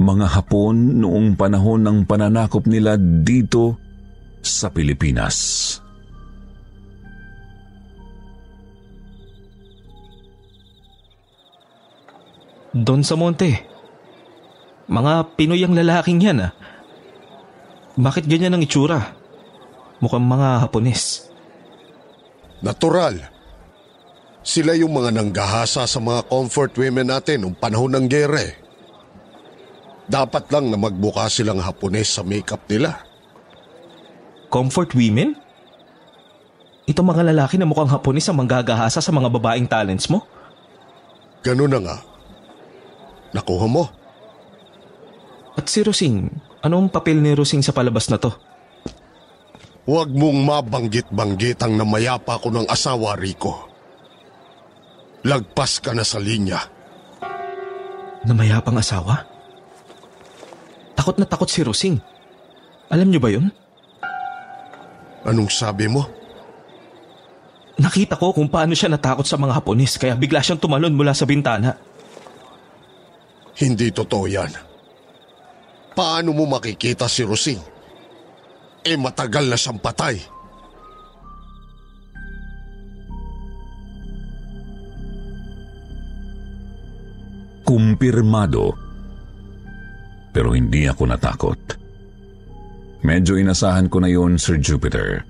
Mga 0.00 0.26
Hapon 0.32 1.04
noong 1.04 1.36
panahon 1.36 1.84
ng 1.84 1.98
pananakop 2.08 2.64
nila 2.66 2.96
dito 2.98 3.76
sa 4.40 4.72
Pilipinas. 4.72 5.76
Don 12.70 13.02
Samonte. 13.02 13.66
Mga 14.90 15.12
Pinoy 15.34 15.62
ang 15.66 15.74
lalaking 15.74 16.22
yan 16.22 16.50
ah. 16.50 16.52
Bakit 17.98 18.30
ganyan 18.30 18.54
ang 18.54 18.62
itsura? 18.62 19.14
Mukhang 19.98 20.22
mga 20.22 20.66
Hapones. 20.66 21.26
Natural. 22.62 23.18
Sila 24.40 24.72
yung 24.78 24.94
mga 24.94 25.12
nanggahasa 25.12 25.84
sa 25.84 25.98
mga 26.00 26.24
comfort 26.30 26.72
women 26.78 27.12
natin 27.12 27.44
noong 27.44 27.58
panahon 27.58 27.92
ng 27.92 28.06
gere. 28.08 28.56
Dapat 30.10 30.50
lang 30.50 30.70
na 30.70 30.78
magbuka 30.78 31.26
silang 31.30 31.60
Hapones 31.60 32.08
sa 32.10 32.22
makeup 32.22 32.64
nila. 32.70 33.02
Comfort 34.50 34.94
women? 34.94 35.38
Ito 36.86 37.06
mga 37.06 37.30
lalaki 37.30 37.54
na 37.58 37.68
mukhang 37.68 37.90
Hapones 37.90 38.26
ang 38.26 38.42
manggagahasa 38.42 38.98
sa 38.98 39.12
mga 39.14 39.30
babaeng 39.30 39.70
talents 39.70 40.10
mo? 40.10 40.26
Ganun 41.46 41.70
na 41.70 41.78
nga. 41.78 42.09
Nakuha 43.30 43.66
mo. 43.70 43.84
At 45.54 45.66
si 45.70 45.82
Rosing, 45.82 46.30
anong 46.62 46.90
papel 46.90 47.18
ni 47.18 47.34
Rosing 47.34 47.62
sa 47.62 47.74
palabas 47.74 48.10
na 48.10 48.18
to? 48.18 48.30
Huwag 49.86 50.12
mong 50.14 50.38
mabanggit-banggit 50.46 51.58
ang 51.66 51.74
namayapa 51.74 52.38
ko 52.38 52.52
ng 52.52 52.70
asawa, 52.70 53.18
Rico. 53.18 53.66
Lagpas 55.26 55.82
ka 55.82 55.90
na 55.92 56.06
sa 56.06 56.22
linya. 56.22 56.62
Namayapang 58.24 58.78
asawa? 58.78 59.26
Takot 60.94 61.16
na 61.16 61.26
takot 61.26 61.48
si 61.48 61.64
Rosing. 61.64 61.96
Alam 62.92 63.08
niyo 63.08 63.20
ba 63.22 63.32
yun? 63.32 63.48
Anong 65.24 65.48
sabi 65.52 65.88
mo? 65.88 66.08
Nakita 67.80 68.20
ko 68.20 68.36
kung 68.36 68.52
paano 68.52 68.76
siya 68.76 68.92
natakot 68.92 69.24
sa 69.24 69.40
mga 69.40 69.56
Hapones 69.56 69.96
kaya 69.96 70.12
bigla 70.12 70.44
siyang 70.44 70.60
tumalon 70.60 70.92
mula 70.92 71.16
sa 71.16 71.24
bintana. 71.24 71.80
Hindi 73.60 73.92
totoo 73.92 74.24
yan. 74.24 74.52
Paano 75.92 76.32
mo 76.32 76.48
makikita 76.48 77.04
si 77.04 77.20
Rosing? 77.28 77.60
Eh 78.80 78.96
matagal 78.96 79.52
na 79.52 79.56
siyang 79.60 79.76
patay. 79.76 80.16
Kumpirmado. 87.68 88.72
Pero 90.32 90.56
hindi 90.56 90.88
ako 90.88 91.02
natakot. 91.04 91.60
Medyo 93.04 93.36
inasahan 93.36 93.92
ko 93.92 94.00
na 94.00 94.08
yon, 94.08 94.40
Sir 94.40 94.56
Jupiter. 94.56 95.20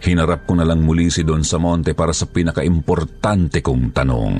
Hinarap 0.00 0.46
ko 0.46 0.54
na 0.54 0.64
lang 0.64 0.86
muli 0.86 1.10
si 1.10 1.26
Don 1.26 1.42
Samonte 1.42 1.98
para 1.98 2.14
sa 2.14 2.30
pinaka-importante 2.30 3.58
kong 3.58 3.90
tanong. 3.90 4.36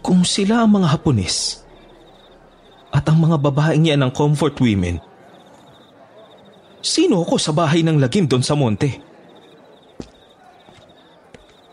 Kung 0.00 0.24
sila 0.24 0.64
ang 0.64 0.80
mga 0.80 0.96
Hapones 0.96 1.64
at 2.90 3.04
ang 3.06 3.20
mga 3.20 3.36
babaeng 3.38 3.86
yan 3.86 4.02
ang 4.02 4.12
comfort 4.12 4.56
women, 4.58 4.98
Sino 6.80 7.20
ako 7.20 7.36
sa 7.36 7.52
bahay 7.52 7.84
ng 7.84 8.00
lagim 8.00 8.24
doon 8.24 8.40
sa 8.40 8.56
monte? 8.56 8.88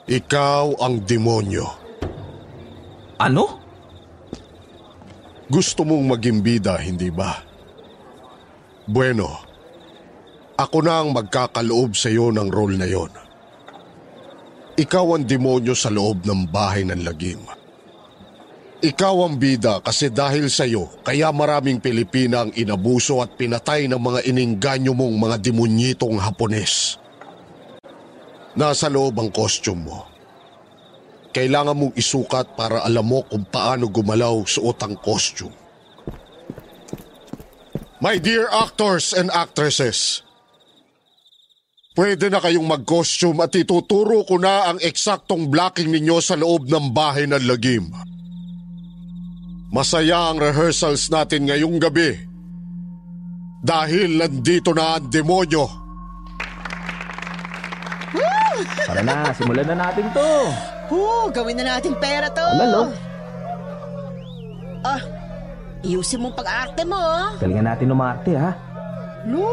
Ikaw 0.08 0.84
ang 0.84 1.04
demonyo. 1.08 1.68
Ano? 3.16 3.44
Gusto 5.48 5.88
mong 5.88 6.04
maging 6.16 6.40
bida, 6.44 6.76
hindi 6.76 7.08
ba? 7.08 7.40
Bueno, 8.84 9.32
ako 10.60 10.78
na 10.84 11.00
ang 11.00 11.16
magkakaloob 11.16 11.96
sa 11.96 12.12
iyo 12.12 12.28
ng 12.36 12.52
role 12.52 12.76
na 12.76 12.88
yon. 12.88 13.12
Ikaw 14.76 15.08
ang 15.16 15.24
demonyo 15.24 15.72
sa 15.72 15.88
loob 15.88 16.28
ng 16.28 16.52
bahay 16.52 16.84
ng 16.84 17.00
lagim. 17.08 17.40
Ikaw 18.78 19.16
ang 19.26 19.42
bida 19.42 19.82
kasi 19.82 20.14
dahil 20.14 20.54
sa 20.54 20.62
iyo, 20.62 20.86
kaya 21.02 21.34
maraming 21.34 21.82
Pilipina 21.82 22.46
ang 22.46 22.54
inabuso 22.54 23.26
at 23.26 23.34
pinatay 23.34 23.90
ng 23.90 23.98
mga 23.98 24.30
iningganyo 24.30 24.94
mong 24.94 25.18
mga 25.18 25.36
demonyitong 25.42 26.22
Hapones. 26.22 27.02
Nasa 28.54 28.86
loob 28.86 29.18
ang 29.18 29.34
costume 29.34 29.90
mo. 29.90 30.06
Kailangan 31.34 31.74
mong 31.74 31.94
isukat 31.98 32.54
para 32.54 32.86
alam 32.86 33.02
mo 33.10 33.26
kung 33.26 33.50
paano 33.50 33.90
gumalaw 33.90 34.46
suot 34.46 34.78
ang 34.86 34.94
costume. 35.02 35.54
My 37.98 38.22
dear 38.22 38.46
actors 38.54 39.10
and 39.10 39.34
actresses, 39.34 40.22
pwede 41.98 42.30
na 42.30 42.38
kayong 42.38 42.66
mag-costume 42.66 43.42
at 43.42 43.58
ituturo 43.58 44.22
ko 44.22 44.38
na 44.38 44.70
ang 44.70 44.78
eksaktong 44.78 45.50
blocking 45.50 45.90
ninyo 45.90 46.22
sa 46.22 46.38
loob 46.38 46.70
ng 46.70 46.94
bahay 46.94 47.26
ng 47.26 47.42
lagim. 47.42 47.90
Masaya 49.68 50.32
ang 50.32 50.40
rehearsals 50.40 51.12
natin 51.12 51.52
ngayong 51.52 51.76
gabi. 51.76 52.16
Dahil 53.60 54.16
nandito 54.16 54.72
na 54.72 54.96
ang 54.96 55.12
demonyo. 55.12 55.68
Tara 58.88 59.04
na, 59.04 59.36
simulan 59.36 59.68
na 59.68 59.76
natin 59.92 60.08
to. 60.16 60.32
Oo, 60.96 61.28
gawin 61.36 61.60
na 61.60 61.76
natin 61.76 61.92
pera 62.00 62.32
to. 62.32 62.48
Alalo. 62.48 62.96
Ah, 64.88 65.02
iusin 65.84 66.24
mo 66.24 66.32
pag-arte 66.32 66.88
mo, 66.88 66.96
ah. 66.96 67.36
Galingan 67.36 67.68
natin 67.68 67.92
umarte 67.92 68.32
ha. 68.40 68.56
No, 69.28 69.44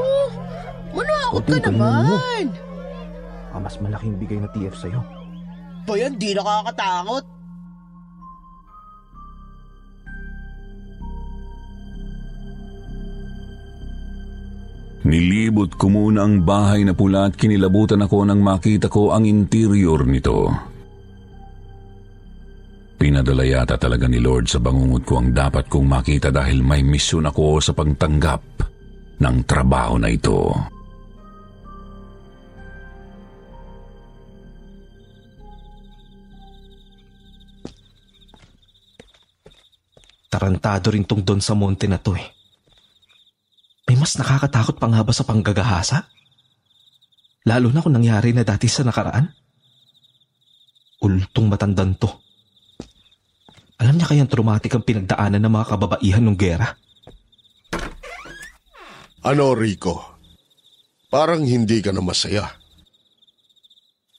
manakot 0.95 1.43
ka 1.43 1.59
galingan 1.59 1.75
mo. 1.75 2.15
naman. 2.15 2.47
Ah, 3.51 3.59
mas 3.59 3.75
malaking 3.83 4.15
bigay 4.23 4.39
na 4.39 4.47
TF 4.55 4.79
sa'yo. 4.79 5.03
Ba 5.85 5.99
yan, 5.99 6.15
di 6.15 6.39
nakakatakot. 6.39 7.34
Nilibot 15.05 15.77
ko 15.77 15.93
muna 15.93 16.25
ang 16.25 16.41
bahay 16.49 16.81
na 16.81 16.97
pula 16.97 17.29
at 17.29 17.37
kinilabutan 17.37 18.01
ako 18.01 18.25
nang 18.25 18.41
makita 18.41 18.89
ko 18.89 19.13
ang 19.13 19.29
interior 19.29 20.01
nito. 20.09 20.49
Pinadala 22.97 23.45
yata 23.45 23.77
talaga 23.77 24.09
ni 24.09 24.17
Lord 24.17 24.49
sa 24.49 24.65
bangungot 24.65 25.05
ko 25.05 25.21
ang 25.21 25.37
dapat 25.37 25.69
kong 25.69 25.85
makita 25.85 26.33
dahil 26.33 26.65
may 26.65 26.81
misyon 26.81 27.29
ako 27.29 27.61
sa 27.61 27.77
pagtanggap 27.77 28.41
ng 29.21 29.37
trabaho 29.45 30.01
na 30.01 30.09
ito. 30.09 30.57
Tarantado 40.33 40.91
rin 40.91 41.05
tong 41.07 41.23
doon 41.23 41.39
sa 41.45 41.53
monte 41.53 41.87
na 41.87 42.01
to 42.01 42.17
eh. 42.19 42.34
May 43.95 44.03
mas 44.03 44.19
nakakatakot 44.19 44.83
pa 44.83 44.91
nga 44.91 45.07
ba 45.07 45.15
sa 45.15 45.23
panggagahasa? 45.23 46.11
Lalo 47.47 47.71
na 47.71 47.79
kung 47.79 47.95
nangyari 47.95 48.35
na 48.35 48.43
dati 48.43 48.67
sa 48.67 48.83
nakaraan. 48.83 49.31
Ultong 50.99 51.47
matandan 51.47 51.95
to. 51.95 52.11
Alam 53.79 53.95
niya 53.95 54.11
kayang 54.11 54.27
traumatic 54.27 54.75
ang 54.75 54.83
pinagdaanan 54.83 55.39
ng 55.39 55.53
mga 55.55 55.67
kababaihan 55.71 56.27
ng 56.27 56.35
gera? 56.35 56.75
Ano, 59.23 59.55
Rico? 59.55 60.03
Parang 61.07 61.47
hindi 61.47 61.79
ka 61.79 61.95
na 61.95 62.03
masaya. 62.03 62.51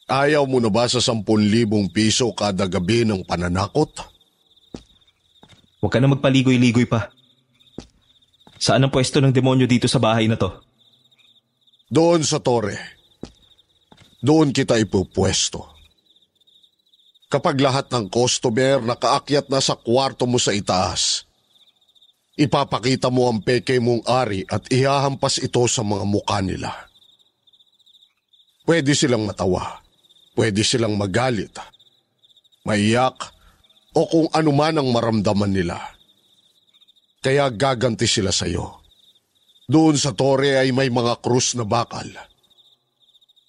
Ayaw 0.08 0.48
mo 0.48 0.64
na 0.64 0.72
ba 0.72 0.88
sa 0.88 1.04
10,000 1.04 1.28
piso 1.92 2.32
kada 2.32 2.64
gabi 2.64 3.04
ng 3.04 3.28
pananakot? 3.28 3.92
Huwag 5.84 5.92
ka 5.92 6.00
na 6.00 6.16
magpaligoy-ligoy 6.16 6.88
pa. 6.88 7.12
Saan 8.56 8.84
ang 8.84 8.91
pwesto 8.91 9.20
ng 9.20 9.36
demonyo 9.36 9.68
dito 9.68 9.88
sa 9.91 10.00
bahay 10.00 10.32
na 10.32 10.39
to? 10.39 10.52
Doon 11.91 12.24
sa 12.24 12.39
tore. 12.39 12.76
Doon 14.24 14.56
kita 14.56 14.80
ipupwesto. 14.82 15.76
Kapag 17.30 17.60
lahat 17.60 17.91
ng 17.91 18.08
customer 18.08 18.80
nakaakyat 18.80 19.52
na 19.52 19.60
sa 19.60 19.76
kwarto 19.76 20.24
mo 20.24 20.39
sa 20.39 20.56
itaas, 20.56 21.28
ipapakita 22.36 23.12
mo 23.12 23.28
ang 23.32 23.44
peke 23.44 23.80
mong 23.80 24.04
ari 24.08 24.48
at 24.48 24.68
ihahampas 24.72 25.44
ito 25.44 25.63
sa 25.68 25.84
mga 25.84 26.06
mukha 26.08 26.39
nila. 26.39 26.72
Pwede 28.65 28.98
silang 28.98 29.30
matawa, 29.30 29.84
pwede 30.34 30.65
silang 30.65 30.98
magalit, 30.98 31.54
maiyak, 32.65 33.30
o 33.96 34.04
kung 34.10 34.28
anuman 34.36 34.76
ang 34.82 34.89
maramdaman 34.91 35.54
nila. 35.54 35.95
Kaya 37.26 37.50
gaganti 37.50 38.06
sila 38.06 38.30
sa'yo. 38.30 38.86
Doon 39.66 39.98
sa 39.98 40.14
tore 40.14 40.62
ay 40.62 40.70
may 40.70 40.94
mga 40.94 41.26
krus 41.26 41.58
na 41.58 41.66
bakal. 41.66 42.06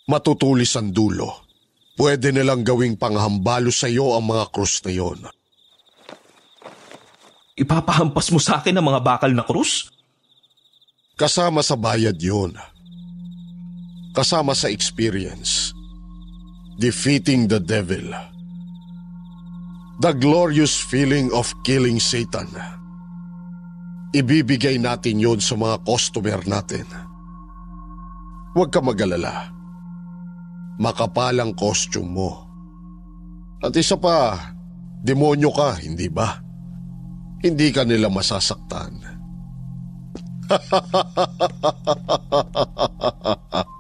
Matutulis 0.09 0.73
ang 0.81 0.97
dulo. 0.97 1.45
Pwede 1.93 2.33
nilang 2.33 2.65
gawing 2.65 2.97
panghambalo 2.97 3.69
sa 3.69 3.85
iyo 3.85 4.17
ang 4.17 4.33
mga 4.33 4.49
krus 4.49 4.81
na 4.81 4.97
yon. 4.97 5.21
Ipapahampas 7.53 8.33
mo 8.33 8.41
sa 8.41 8.65
akin 8.65 8.81
ang 8.81 8.87
mga 8.89 9.01
bakal 9.05 9.37
na 9.37 9.45
krus? 9.45 9.93
Kasama 11.21 11.61
sa 11.61 11.77
bayad 11.77 12.17
yon. 12.17 12.57
Kasama 14.17 14.57
sa 14.57 14.73
experience. 14.73 15.77
Defeating 16.81 17.53
the 17.53 17.61
devil. 17.61 18.09
The 20.01 20.17
glorious 20.17 20.81
feeling 20.81 21.29
of 21.37 21.53
killing 21.61 22.01
Satan. 22.01 22.76
Ibibigay 24.17 24.81
natin 24.81 25.21
yon 25.21 25.45
sa 25.45 25.61
mga 25.61 25.85
customer 25.85 26.41
natin. 26.49 26.89
Huwag 28.57 28.73
ka 28.73 28.81
magalala. 28.81 29.53
Makapalang 30.81 31.53
costume 31.53 32.17
mo. 32.17 32.49
At 33.61 33.77
isa 33.77 34.01
pa, 34.01 34.41
demonyo 35.05 35.53
ka, 35.53 35.77
hindi 35.85 36.09
ba? 36.09 36.41
Hindi 37.45 37.69
ka 37.69 37.85
nila 37.85 38.09
masasaktan. 38.09 39.05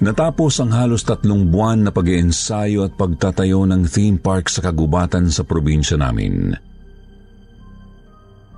Natapos 0.00 0.56
ang 0.64 0.72
halos 0.72 1.04
tatlong 1.04 1.52
buwan 1.52 1.84
na 1.84 1.92
pag-iensayo 1.92 2.88
at 2.88 2.96
pagtatayo 2.96 3.68
ng 3.68 3.84
theme 3.84 4.16
park 4.16 4.48
sa 4.48 4.64
kagubatan 4.64 5.28
sa 5.28 5.44
probinsya 5.44 6.00
namin. 6.00 6.56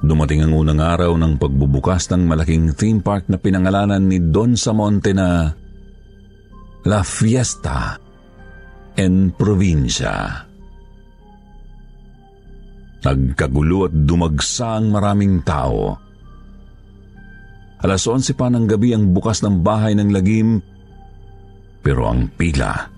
Dumating 0.06 0.46
ang 0.46 0.54
unang 0.54 0.78
araw 0.78 1.18
ng 1.18 1.42
pagbubukas 1.42 2.10
ng 2.14 2.30
malaking 2.30 2.78
theme 2.78 3.02
park 3.02 3.26
na 3.26 3.42
pinangalanan 3.42 4.06
ni 4.06 4.22
Don 4.22 4.54
Samonte 4.54 5.10
na 5.10 5.50
La 6.86 7.02
Fiesta 7.02 7.98
en 8.94 9.34
Provincia. 9.34 10.46
Nagkagulo 13.02 13.90
at 13.90 13.94
dumagsa 13.94 14.78
ang 14.78 14.94
maraming 14.94 15.42
tao. 15.42 15.98
Alas 17.82 18.06
11 18.06 18.38
pa 18.38 18.46
ng 18.46 18.70
gabi 18.70 18.94
ang 18.94 19.10
bukas 19.10 19.42
ng 19.42 19.58
bahay 19.58 19.98
ng 19.98 20.14
lagim 20.14 20.62
pero 21.82 22.06
ang 22.06 22.30
pila. 22.38 22.88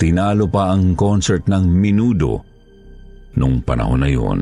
Tinalo 0.00 0.48
pa 0.48 0.72
ang 0.72 0.96
concert 0.96 1.44
ng 1.44 1.68
Minudo 1.68 2.40
nung 3.36 3.60
panahon 3.60 4.00
na 4.00 4.08
yun. 4.08 4.40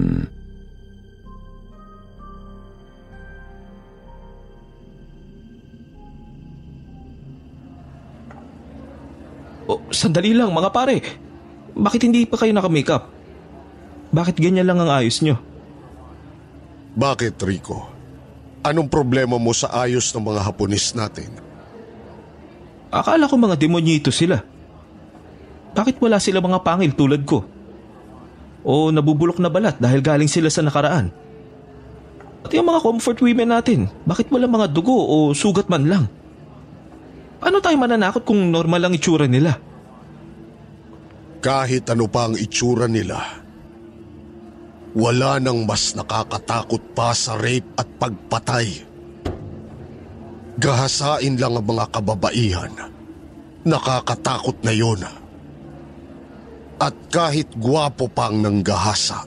O, 9.68 9.82
sandali 9.92 10.32
lang 10.32 10.54
mga 10.54 10.70
pare. 10.70 10.96
Bakit 11.74 12.00
hindi 12.06 12.24
pa 12.24 12.38
kayo 12.38 12.54
naka-makeup? 12.54 13.04
Bakit 14.14 14.40
ganyan 14.40 14.64
lang 14.64 14.80
ang 14.80 14.88
ayos 14.88 15.20
nyo? 15.20 15.36
Bakit, 16.96 17.36
Rico? 17.44 17.84
Anong 18.64 18.88
problema 18.88 19.36
mo 19.36 19.52
sa 19.52 19.70
ayos 19.84 20.08
ng 20.14 20.24
mga 20.24 20.40
Haponis 20.46 20.96
natin? 20.96 21.47
Akala 22.88 23.28
ko 23.28 23.34
mga 23.36 23.60
demonyito 23.60 24.08
sila. 24.08 24.40
Bakit 25.76 26.00
wala 26.00 26.16
sila 26.16 26.40
mga 26.40 26.64
pangil 26.64 26.96
tulad 26.96 27.22
ko? 27.28 27.58
o 28.68 28.90
nabubulok 28.90 29.38
na 29.38 29.48
balat 29.48 29.80
dahil 29.80 30.04
galing 30.04 30.30
sila 30.30 30.52
sa 30.52 30.60
nakaraan. 30.60 31.08
At 32.44 32.52
yung 32.54 32.68
mga 32.68 32.84
comfort 32.84 33.18
women 33.24 33.50
natin, 33.50 33.88
bakit 34.04 34.28
wala 34.28 34.44
mga 34.44 34.70
dugo 34.70 34.94
o 34.94 35.32
sugat 35.34 35.72
man 35.72 35.88
lang? 35.88 36.04
Paano 37.38 37.64
tayo 37.64 37.76
mananakot 37.80 38.28
kung 38.28 38.52
normal 38.52 38.84
lang 38.84 38.94
itsura 38.94 39.24
nila? 39.24 39.56
Kahit 41.38 41.86
ano 41.88 42.10
pa 42.10 42.28
ang 42.28 42.34
itsura 42.34 42.90
nila, 42.90 43.18
wala 44.92 45.38
nang 45.38 45.62
mas 45.64 45.94
nakakatakot 45.94 46.82
pa 46.92 47.14
sa 47.14 47.38
rape 47.38 47.72
at 47.78 47.86
pagpatay. 47.96 48.87
Gahasain 50.58 51.38
lang 51.38 51.54
ang 51.54 51.66
mga 51.70 51.86
kababaihan. 51.94 52.72
Nakakatakot 53.62 54.58
na 54.66 54.74
yon. 54.74 55.06
At 56.82 56.94
kahit 57.14 57.54
gwapo 57.54 58.10
pang 58.10 58.42
nanggahasa, 58.42 59.22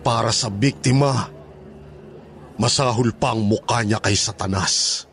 para 0.00 0.32
sa 0.32 0.48
biktima, 0.48 1.28
masahol 2.56 3.12
pa 3.12 3.36
ang 3.36 3.44
mukha 3.44 3.84
niya 3.84 4.00
kay 4.00 4.16
Satanas. 4.16 5.04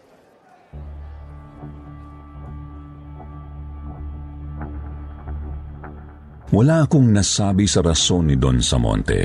Wala 6.50 6.88
akong 6.88 7.14
nasabi 7.14 7.70
sa 7.70 7.86
rason 7.86 8.26
ni 8.26 8.34
Don 8.40 8.58
Samonte. 8.58 9.22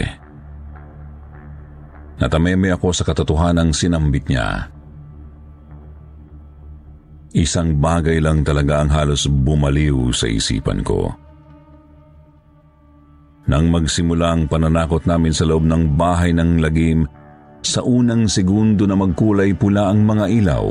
Natameme 2.20 2.68
ako 2.74 2.92
sa 2.92 3.02
katotohanang 3.08 3.72
sinambit 3.72 4.28
niya. 4.28 4.73
Isang 7.34 7.82
bagay 7.82 8.22
lang 8.22 8.46
talaga 8.46 8.78
ang 8.78 8.94
halos 8.94 9.26
bumaliw 9.26 10.14
sa 10.14 10.30
isipan 10.30 10.86
ko. 10.86 11.10
Nang 13.50 13.74
magsimula 13.74 14.38
ang 14.38 14.42
pananakot 14.46 15.02
namin 15.02 15.34
sa 15.34 15.42
loob 15.42 15.66
ng 15.66 15.98
bahay 15.98 16.30
ng 16.30 16.62
lagim, 16.62 17.02
sa 17.58 17.82
unang 17.82 18.30
segundo 18.30 18.86
na 18.86 18.94
magkulay 18.94 19.50
pula 19.58 19.90
ang 19.90 20.06
mga 20.06 20.24
ilaw, 20.30 20.66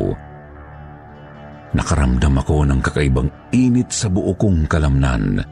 nakaramdam 1.76 2.40
ako 2.40 2.64
ng 2.64 2.80
kakaibang 2.80 3.28
init 3.52 3.92
sa 3.92 4.08
buo 4.08 4.32
kong 4.32 4.64
kalamnan. 4.72 5.44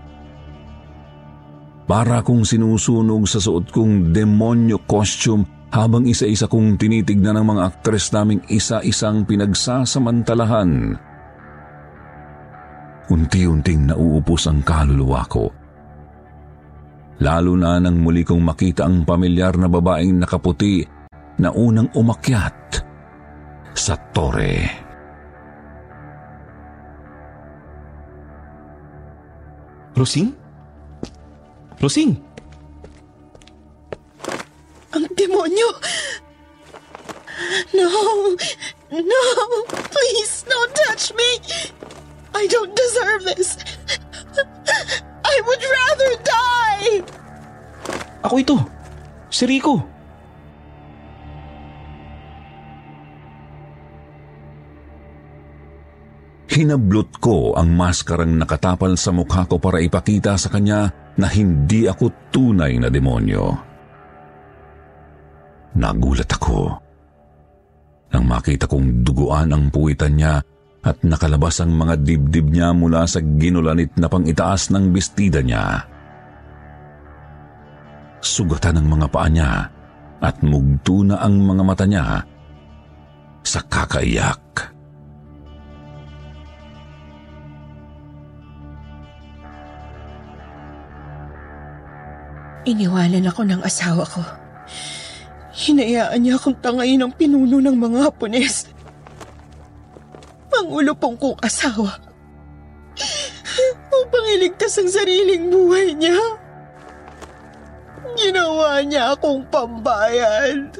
Para 1.91 2.23
kong 2.23 2.47
sinusunog 2.47 3.27
sa 3.27 3.43
suot 3.43 3.67
kong 3.67 4.15
demonyo 4.15 4.79
costume 4.87 5.43
habang 5.71 6.03
isa-isa 6.03 6.51
kong 6.51 6.75
tinitignan 6.75 7.39
ng 7.39 7.47
mga 7.47 7.61
aktres 7.71 8.11
naming 8.11 8.43
isa-isang 8.51 9.23
pinagsasamantalahan. 9.23 10.99
Unti-unting 13.07 13.91
nauupos 13.91 14.51
ang 14.51 14.63
kaluluwa 14.63 15.23
ko. 15.31 15.47
Lalo 17.23 17.53
na 17.55 17.79
nang 17.79 18.03
muli 18.03 18.27
kong 18.27 18.43
makita 18.43 18.83
ang 18.83 19.07
pamilyar 19.07 19.55
na 19.55 19.71
babaeng 19.71 20.19
nakaputi 20.19 20.83
na 21.39 21.49
unang 21.55 21.87
umakyat 21.95 22.83
sa 23.71 23.95
tore. 24.11 24.55
Rosing? 29.95 30.33
Rosing! 31.79 32.30
Demonyo! 35.51 35.69
No! 37.75 37.91
No! 38.91 39.23
Please, 39.67 40.45
don't 40.47 40.73
touch 40.87 41.11
me! 41.13 41.29
I 42.35 42.47
don't 42.47 42.75
deserve 42.75 43.23
this! 43.35 43.57
I 45.25 45.35
would 45.43 45.63
rather 45.63 46.11
die! 46.23 46.87
Ako 48.23 48.35
ito! 48.39 48.57
Si 49.27 49.43
Rico! 49.43 49.83
Hinablot 56.51 57.23
ko 57.23 57.55
ang 57.55 57.71
maskarang 57.79 58.35
nakatapal 58.35 58.99
sa 58.99 59.15
mukha 59.15 59.47
ko 59.47 59.55
para 59.55 59.79
ipakita 59.79 60.35
sa 60.35 60.51
kanya 60.51 60.91
na 61.15 61.31
hindi 61.31 61.87
ako 61.87 62.11
tunay 62.27 62.75
na 62.75 62.91
demonyo. 62.91 63.70
Nagulat 65.81 66.29
ako 66.29 66.77
nang 68.11 68.25
makita 68.27 68.69
kong 68.69 69.01
duguan 69.01 69.49
ang 69.49 69.73
puwitan 69.73 70.13
niya 70.13 70.37
at 70.85 70.99
nakalabas 71.01 71.63
ang 71.63 71.73
mga 71.73 71.95
dibdib 72.05 72.53
niya 72.53 72.75
mula 72.75 73.07
sa 73.07 73.23
ginulanit 73.23 73.95
na 73.97 74.05
pangitaas 74.05 74.69
ng 74.69 74.91
bestida 74.93 75.39
niya. 75.41 75.81
Sugatan 78.21 78.77
ang 78.77 78.87
mga 78.93 79.07
paa 79.09 79.25
niya 79.31 79.51
at 80.21 80.35
mugto 80.45 81.01
na 81.01 81.17
ang 81.23 81.39
mga 81.39 81.63
mata 81.65 81.85
niya 81.89 82.21
sa 83.41 83.59
kakaiyak. 83.65 84.43
Iniwanan 92.69 93.25
ako 93.25 93.41
ng 93.49 93.61
asawa 93.65 94.05
ko. 94.05 94.21
Hinayaan 95.51 96.23
niya 96.23 96.39
akong 96.39 96.55
tangayin 96.63 97.03
ng 97.03 97.11
pinuno 97.11 97.59
ng 97.59 97.75
mga 97.75 98.07
Hapones. 98.07 98.71
Pangulupong 100.47 101.19
kong 101.19 101.37
asawa. 101.43 101.99
Upang 103.91 104.25
iligtas 104.31 104.79
ang 104.79 104.87
sariling 104.87 105.51
buhay 105.51 105.91
niya. 105.91 106.15
Ginawa 108.15 108.79
niya 108.83 109.11
akong 109.15 109.43
pambayad. 109.51 110.71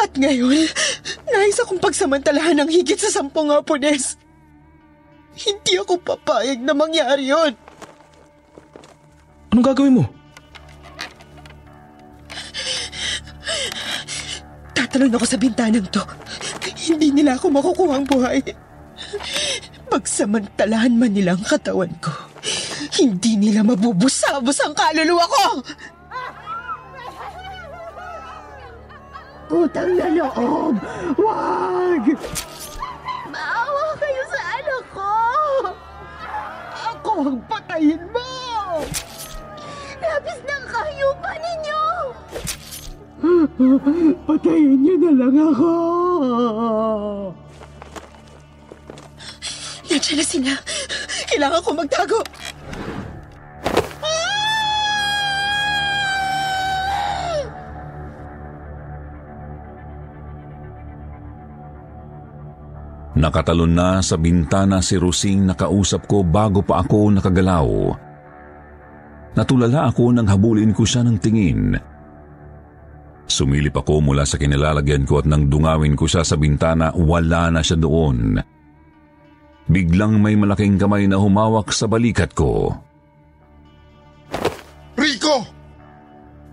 At 0.00 0.12
ngayon, 0.16 0.68
nais 1.28 1.58
akong 1.60 1.80
pagsamantalahan 1.80 2.56
ng 2.64 2.70
higit 2.72 2.96
sa 2.96 3.12
sampung 3.12 3.52
Hapones. 3.52 4.16
Hindi 5.38 5.76
ako 5.76 6.00
papayag 6.00 6.64
na 6.64 6.72
mangyari 6.72 7.30
yon. 7.30 7.52
Anong 9.52 9.66
gagawin 9.68 9.96
mo? 10.02 10.17
Tatalon 14.88 15.20
ako 15.20 15.26
sa 15.28 15.36
bintanang 15.36 15.84
to. 15.92 16.00
Hindi 16.88 17.12
nila 17.12 17.36
ako 17.36 17.52
makukuha 17.52 18.00
ang 18.00 18.08
buhay. 18.08 18.40
Pagsamantalahan 19.92 20.96
man 20.96 21.12
nila 21.12 21.36
ang 21.36 21.44
katawan 21.44 21.92
ko, 22.00 22.08
hindi 22.96 23.36
nila 23.36 23.60
mabubusabos 23.60 24.56
ang 24.64 24.72
kaluluwa 24.72 25.28
ko! 25.28 25.44
Utang 29.48 29.92
na 29.92 30.08
loob! 30.08 30.74
Wag! 31.20 32.04
Maawa 33.28 33.86
kayo 34.00 34.22
sa 34.32 34.40
anak 34.56 34.84
ko! 34.92 35.12
Ako 36.96 37.12
ang 37.28 37.40
patayin 37.44 38.04
mo! 38.08 38.17
Patayin 44.26 44.78
niyo 44.78 44.94
na 45.02 45.10
lang 45.18 45.34
ako! 45.34 45.72
Nandiyan 49.90 50.16
na 50.20 50.24
sila. 50.24 50.52
Kailangan 51.26 51.60
ko 51.66 51.70
magtago. 51.74 52.20
Nakatalon 63.18 63.74
na 63.74 63.98
sa 63.98 64.14
bintana 64.14 64.78
si 64.78 64.94
Rosing 64.94 65.42
nakausap 65.42 66.06
ko 66.06 66.22
bago 66.22 66.62
pa 66.62 66.86
ako 66.86 67.18
nakagalaw. 67.18 67.66
Natulala 69.34 69.90
ako 69.90 70.14
nang 70.14 70.30
habulin 70.30 70.70
ko 70.70 70.86
siya 70.86 71.02
ng 71.02 71.18
tingin. 71.18 71.74
Sumilip 73.28 73.76
ako 73.76 74.00
mula 74.00 74.24
sa 74.24 74.40
kinilalagyan 74.40 75.04
ko 75.04 75.20
at 75.20 75.28
nang 75.28 75.52
dungawin 75.52 75.92
ko 75.92 76.08
siya 76.08 76.24
sa 76.24 76.40
bintana, 76.40 76.96
wala 76.96 77.52
na 77.52 77.60
siya 77.60 77.76
doon. 77.76 78.40
Biglang 79.68 80.16
may 80.16 80.32
malaking 80.32 80.80
kamay 80.80 81.04
na 81.04 81.20
humawak 81.20 81.68
sa 81.76 81.84
balikat 81.84 82.32
ko. 82.32 82.72
Rico! 84.96 85.44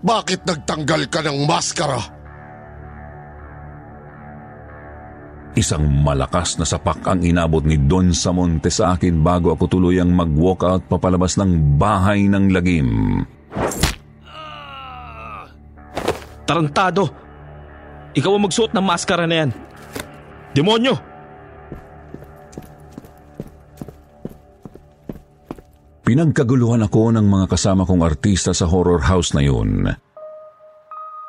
Bakit 0.04 0.44
nagtanggal 0.44 1.02
ka 1.08 1.24
ng 1.24 1.38
maskara? 1.48 2.00
Isang 5.56 5.88
malakas 6.04 6.60
na 6.60 6.68
sapak 6.68 7.00
ang 7.08 7.24
inabot 7.24 7.64
ni 7.64 7.80
Don 7.80 8.12
Samonte 8.12 8.68
sa 8.68 8.92
akin 8.92 9.24
bago 9.24 9.56
ako 9.56 9.80
tuluyang 9.80 10.12
mag-walk 10.12 10.60
out 10.68 10.84
papalabas 10.84 11.40
ng 11.40 11.80
bahay 11.80 12.28
ng 12.28 12.52
lagim. 12.52 13.24
Tarantado! 16.46 17.10
Ikaw 18.16 18.30
ang 18.32 18.44
magsuot 18.48 18.72
ng 18.72 18.86
maskara 18.86 19.26
na 19.26 19.44
yan. 19.44 19.50
Demonyo! 20.56 20.94
Pinagkaguluhan 26.06 26.86
ako 26.86 27.18
ng 27.18 27.26
mga 27.26 27.46
kasama 27.50 27.82
kong 27.82 28.06
artista 28.06 28.54
sa 28.54 28.70
horror 28.70 29.02
house 29.02 29.34
na 29.34 29.42
yun. 29.42 29.90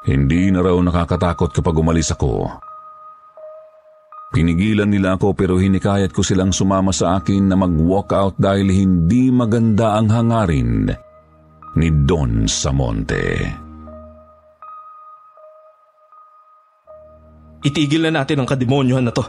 Hindi 0.05 0.53
na 0.53 0.61
raw 0.61 0.77
nakakatakot 0.77 1.49
kapag 1.49 1.75
umalis 1.81 2.13
ako. 2.13 2.47
Pinigilan 4.31 4.87
nila 4.87 5.17
ako 5.17 5.33
pero 5.33 5.57
hinikayat 5.57 6.13
ko 6.13 6.21
silang 6.21 6.53
sumama 6.53 6.93
sa 6.93 7.17
akin 7.17 7.49
na 7.49 7.57
mag-walk 7.57 8.13
out 8.13 8.35
dahil 8.37 8.69
hindi 8.69 9.33
maganda 9.33 9.97
ang 9.97 10.13
hangarin 10.13 10.93
ni 11.73 11.89
Don 12.05 12.45
Samonte. 12.45 13.66
Itigil 17.67 18.07
na 18.07 18.23
natin 18.23 18.39
ang 18.39 18.47
kademonyohan 18.47 19.03
na 19.03 19.11
to. 19.11 19.27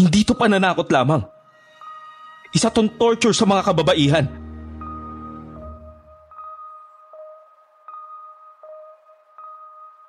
Hindi 0.00 0.24
to 0.24 0.32
pananakot 0.32 0.88
lamang. 0.88 1.20
Isa 2.56 2.72
tong 2.72 2.96
torture 2.96 3.36
sa 3.36 3.44
mga 3.44 3.62
kababaihan. 3.68 4.26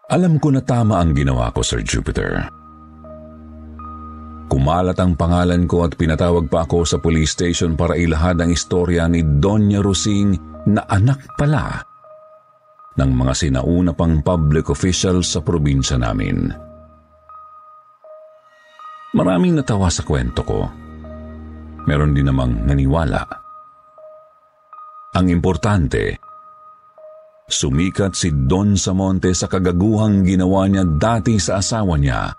Alam 0.07 0.39
ko 0.39 0.55
na 0.55 0.63
tama 0.63 1.03
ang 1.03 1.11
ginawa 1.11 1.51
ko, 1.51 1.59
Sir 1.59 1.83
Jupiter. 1.83 2.47
Kumalat 4.47 4.95
ang 5.03 5.19
pangalan 5.19 5.67
ko 5.67 5.83
at 5.83 5.99
pinatawag 5.99 6.47
pa 6.47 6.63
ako 6.63 6.87
sa 6.87 6.95
police 7.03 7.35
station 7.35 7.75
para 7.75 7.99
ilahad 7.99 8.39
ang 8.39 8.55
istorya 8.55 9.11
ni 9.11 9.19
Doña 9.19 9.83
Rosing 9.83 10.39
na 10.71 10.87
anak 10.87 11.35
pala 11.35 11.83
ng 12.95 13.11
mga 13.11 13.33
sinauna 13.35 13.91
pang 13.91 14.23
public 14.23 14.71
official 14.71 15.19
sa 15.27 15.43
probinsya 15.43 15.99
namin. 15.99 16.66
Maraming 19.17 19.57
natawa 19.57 19.89
sa 19.89 20.05
kwento 20.05 20.45
ko. 20.45 20.69
Meron 21.89 22.13
din 22.13 22.29
namang 22.29 22.69
naniwala. 22.69 23.25
Ang 25.17 25.33
importante, 25.33 26.21
sumikat 27.49 28.13
si 28.13 28.29
Don 28.45 28.77
Samonte 28.77 29.33
sa 29.33 29.49
kagaguhang 29.49 30.21
ginawa 30.21 30.69
niya 30.69 30.85
dati 30.85 31.41
sa 31.41 31.57
asawa 31.57 31.97
niya 31.97 32.29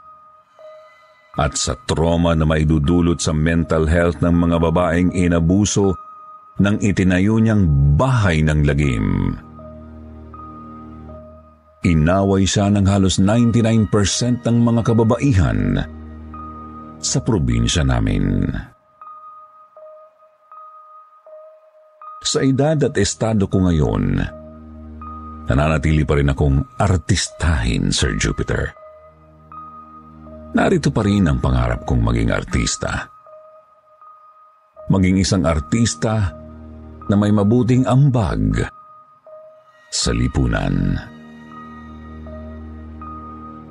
at 1.38 1.54
sa 1.58 1.74
trauma 1.86 2.34
na 2.38 2.46
maidudulot 2.46 3.18
sa 3.18 3.34
mental 3.34 3.86
health 3.86 4.22
ng 4.22 4.34
mga 4.34 4.56
babaeng 4.58 5.10
inabuso 5.14 5.94
ng 6.62 6.82
itinayo 6.82 7.38
niyang 7.38 7.94
bahay 7.98 8.42
ng 8.42 8.60
lagim. 8.66 9.34
Inaway 11.86 12.42
siya 12.42 12.70
ng 12.74 12.86
halos 12.86 13.22
99% 13.22 14.46
ng 14.46 14.56
mga 14.66 14.80
kababaihan 14.82 15.58
sa 16.98 17.22
probinsya 17.22 17.86
namin. 17.86 18.50
Sa 22.18 22.44
edad 22.44 22.76
at 22.82 22.94
estado 22.98 23.46
ko 23.46 23.64
ngayon, 23.64 24.20
nananatili 25.48 26.04
pa 26.04 26.18
rin 26.18 26.28
akong 26.28 26.76
artistahin, 26.76 27.88
Sir 27.94 28.18
Jupiter. 28.18 28.74
Narito 30.52 30.90
pa 30.92 31.06
rin 31.06 31.24
ang 31.30 31.38
pangarap 31.38 31.86
kong 31.86 32.02
maging 32.02 32.34
artista. 32.34 33.06
Maging 34.88 35.20
isang 35.20 35.44
artista 35.44 36.32
na 37.08 37.14
may 37.16 37.32
mabuting 37.32 37.84
ambag 37.88 38.66
sa 39.88 40.10
lipunan. 40.12 40.96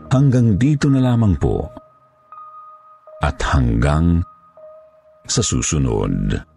Hanggang 0.08 0.56
dito 0.56 0.88
na 0.90 1.04
lamang 1.04 1.36
po 1.38 1.87
at 3.24 3.38
hanggang 3.42 4.22
sa 5.28 5.42
susunod. 5.44 6.57